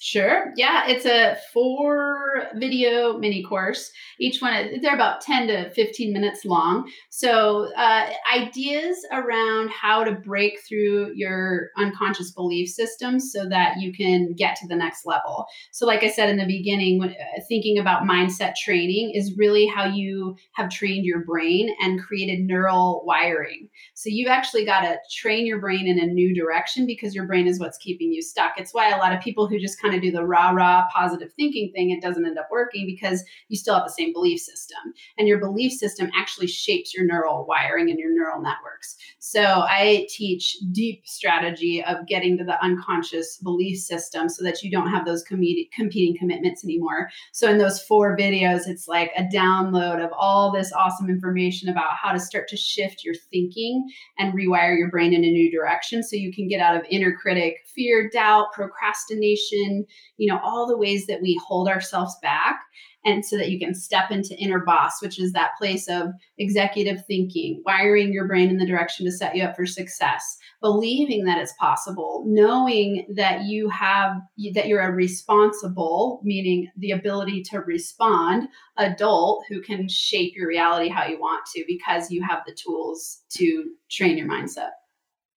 [0.04, 0.52] Sure.
[0.56, 3.91] Yeah, it's a four video mini course.
[4.20, 6.89] Each one, they're about 10 to 15 minutes long.
[7.12, 13.93] So, uh, ideas around how to break through your unconscious belief systems so that you
[13.93, 15.45] can get to the next level.
[15.72, 19.68] So, like I said in the beginning, when, uh, thinking about mindset training is really
[19.68, 23.70] how you have trained your brain and created neural wiring.
[23.93, 27.45] So, you've actually got to train your brain in a new direction because your brain
[27.45, 28.54] is what's keeping you stuck.
[28.58, 31.92] It's why a lot of people who just do the rah rah positive thinking thing,
[31.92, 34.78] it doesn't end up working because you still have the same belief system.
[35.18, 38.98] And your belief system actually shapes your neural wiring and your neural networks.
[39.20, 44.72] So I teach deep strategy of getting to the unconscious belief system so that you
[44.72, 45.42] don't have those com-
[45.74, 47.10] competing commitments anymore.
[47.32, 51.96] So in those four videos, it's like a download of all this awesome information about
[52.02, 56.04] how to start to shift your thinking and rewire your brain in a new direction
[56.04, 59.81] so you can get out of inner critic, fear, doubt, procrastination,
[60.18, 62.62] you know, all the ways that we hold ourselves back.
[63.04, 67.04] And so that you can step into inner boss, which is that place of executive
[67.08, 71.40] thinking, wiring your brain in the direction to set you up for success, believing that
[71.40, 74.18] it's possible, knowing that you have,
[74.54, 80.88] that you're a responsible, meaning the ability to respond adult who can shape your reality
[80.88, 84.70] how you want to because you have the tools to train your mindset.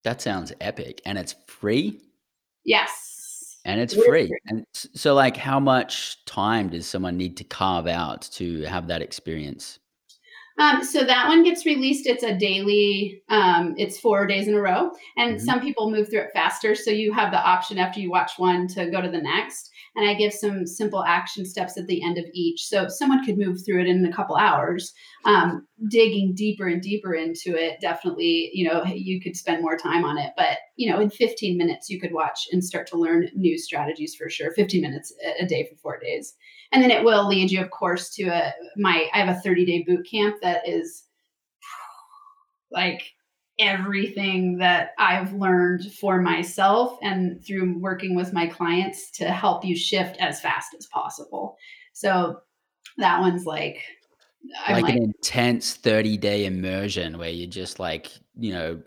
[0.03, 1.01] That sounds epic.
[1.07, 1.99] And it's free?
[2.63, 3.14] Yes
[3.65, 4.31] and it's free.
[4.47, 9.03] And so, like, how much time does someone need to carve out to have that
[9.03, 9.79] experience?
[10.59, 12.07] Um, so that one gets released.
[12.07, 13.23] It's a daily.
[13.29, 15.45] Um, it's four days in a row, and mm-hmm.
[15.45, 16.75] some people move through it faster.
[16.75, 19.71] So you have the option after you watch one to go to the next.
[19.97, 22.67] And I give some simple action steps at the end of each.
[22.67, 24.93] So someone could move through it in a couple hours.
[25.25, 30.05] Um, digging deeper and deeper into it, definitely, you know, you could spend more time
[30.05, 30.33] on it.
[30.37, 34.15] But you know, in 15 minutes, you could watch and start to learn new strategies
[34.15, 34.53] for sure.
[34.53, 36.35] 15 minutes a day for four days
[36.75, 39.65] and then it will lead you of course to a my i have a 30
[39.65, 41.05] day boot camp that is
[42.71, 43.13] like
[43.67, 49.77] everything that i've learned for myself and through working with my clients to help you
[49.77, 51.57] shift as fast as possible
[51.93, 52.41] so
[52.99, 53.83] that one's like
[54.69, 58.81] like, like, an intense 30 day immersion where you're just like you know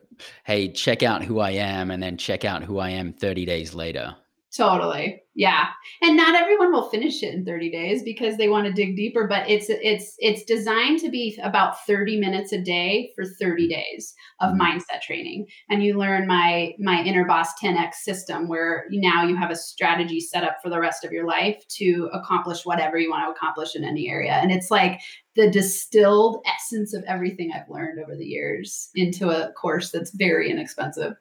[0.44, 3.74] hey check out who i am and then check out who i am 30 days
[3.74, 4.16] later
[4.58, 5.22] Totally.
[5.38, 5.68] Yeah.
[6.02, 9.28] And not everyone will finish it in 30 days because they want to dig deeper,
[9.28, 14.16] but it's it's it's designed to be about 30 minutes a day for 30 days
[14.42, 14.62] of mm-hmm.
[14.62, 15.46] mindset training.
[15.70, 20.20] And you learn my my inner boss 10x system where now you have a strategy
[20.20, 23.76] set up for the rest of your life to accomplish whatever you want to accomplish
[23.76, 24.34] in any area.
[24.34, 25.02] And it's like
[25.36, 30.50] the distilled essence of everything I've learned over the years into a course that's very
[30.50, 31.14] inexpensive.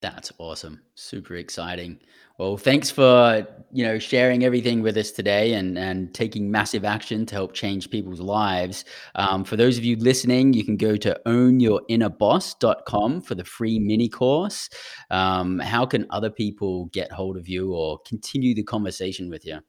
[0.00, 0.80] That's awesome.
[0.94, 2.00] Super exciting.
[2.38, 7.26] Well, thanks for you know sharing everything with us today and and taking massive action
[7.26, 8.86] to help change people's lives.
[9.14, 14.08] Um, for those of you listening, you can go to ownyourinnerboss.com for the free mini
[14.08, 14.70] course.
[15.10, 19.60] Um, how can other people get hold of you or continue the conversation with you?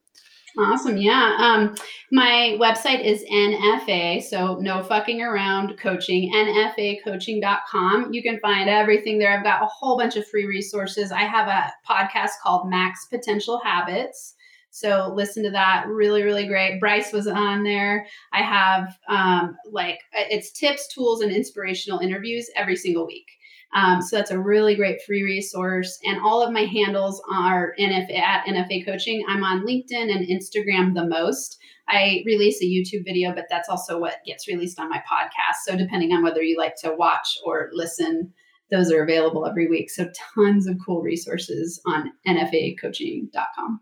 [0.58, 0.98] Awesome.
[0.98, 1.38] Yeah.
[1.40, 1.76] Um,
[2.12, 8.14] my website is NFA, so no fucking around coaching, nfacoaching.com.
[8.14, 9.38] You can find everything there.
[9.38, 11.12] I've got a whole bunch of free resources.
[11.12, 14.36] I have a podcast called Max Potential Habits.
[14.72, 15.86] So listen to that.
[15.88, 16.80] Really, really great.
[16.80, 18.06] Bryce was on there.
[18.34, 23.28] I have um, like it's tips, tools, and inspirational interviews every single week.
[23.74, 26.00] Um, so that's a really great free resource.
[26.04, 29.24] And all of my handles are NFA at NFA Coaching.
[29.28, 31.58] I'm on LinkedIn and Instagram the most.
[31.88, 35.66] I release a YouTube video, but that's also what gets released on my podcast.
[35.66, 38.34] So depending on whether you like to watch or listen,
[38.72, 39.90] those are available every week.
[39.90, 43.82] So tons of cool resources on nfacoaching.com.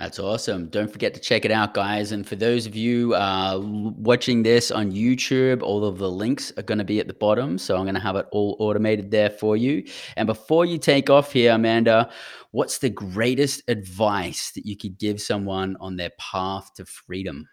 [0.00, 0.68] That's awesome.
[0.68, 2.10] Don't forget to check it out, guys.
[2.10, 6.62] And for those of you uh, watching this on YouTube, all of the links are
[6.62, 7.58] going to be at the bottom.
[7.58, 9.84] So I'm going to have it all automated there for you.
[10.16, 12.10] And before you take off here, Amanda,
[12.52, 17.46] what's the greatest advice that you could give someone on their path to freedom?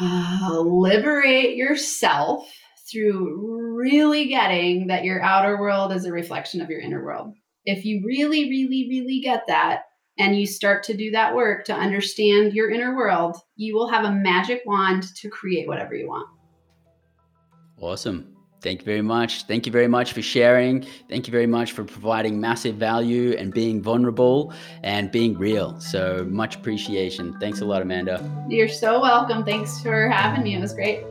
[0.00, 2.50] Uh, liberate yourself
[2.90, 7.34] through really getting that your outer world is a reflection of your inner world
[7.64, 9.82] if you really, really, really get that
[10.18, 14.04] and you start to do that work to understand your inner world, you will have
[14.04, 16.28] a magic wand to create whatever you want.
[17.80, 18.28] Awesome.
[18.62, 19.42] Thank you very much.
[19.44, 20.86] Thank you very much for sharing.
[21.08, 24.52] Thank you very much for providing massive value and being vulnerable
[24.84, 25.80] and being real.
[25.80, 27.36] So much appreciation.
[27.40, 28.46] Thanks a lot, Amanda.
[28.48, 29.44] You're so welcome.
[29.44, 30.54] Thanks for having me.
[30.54, 31.02] It was great.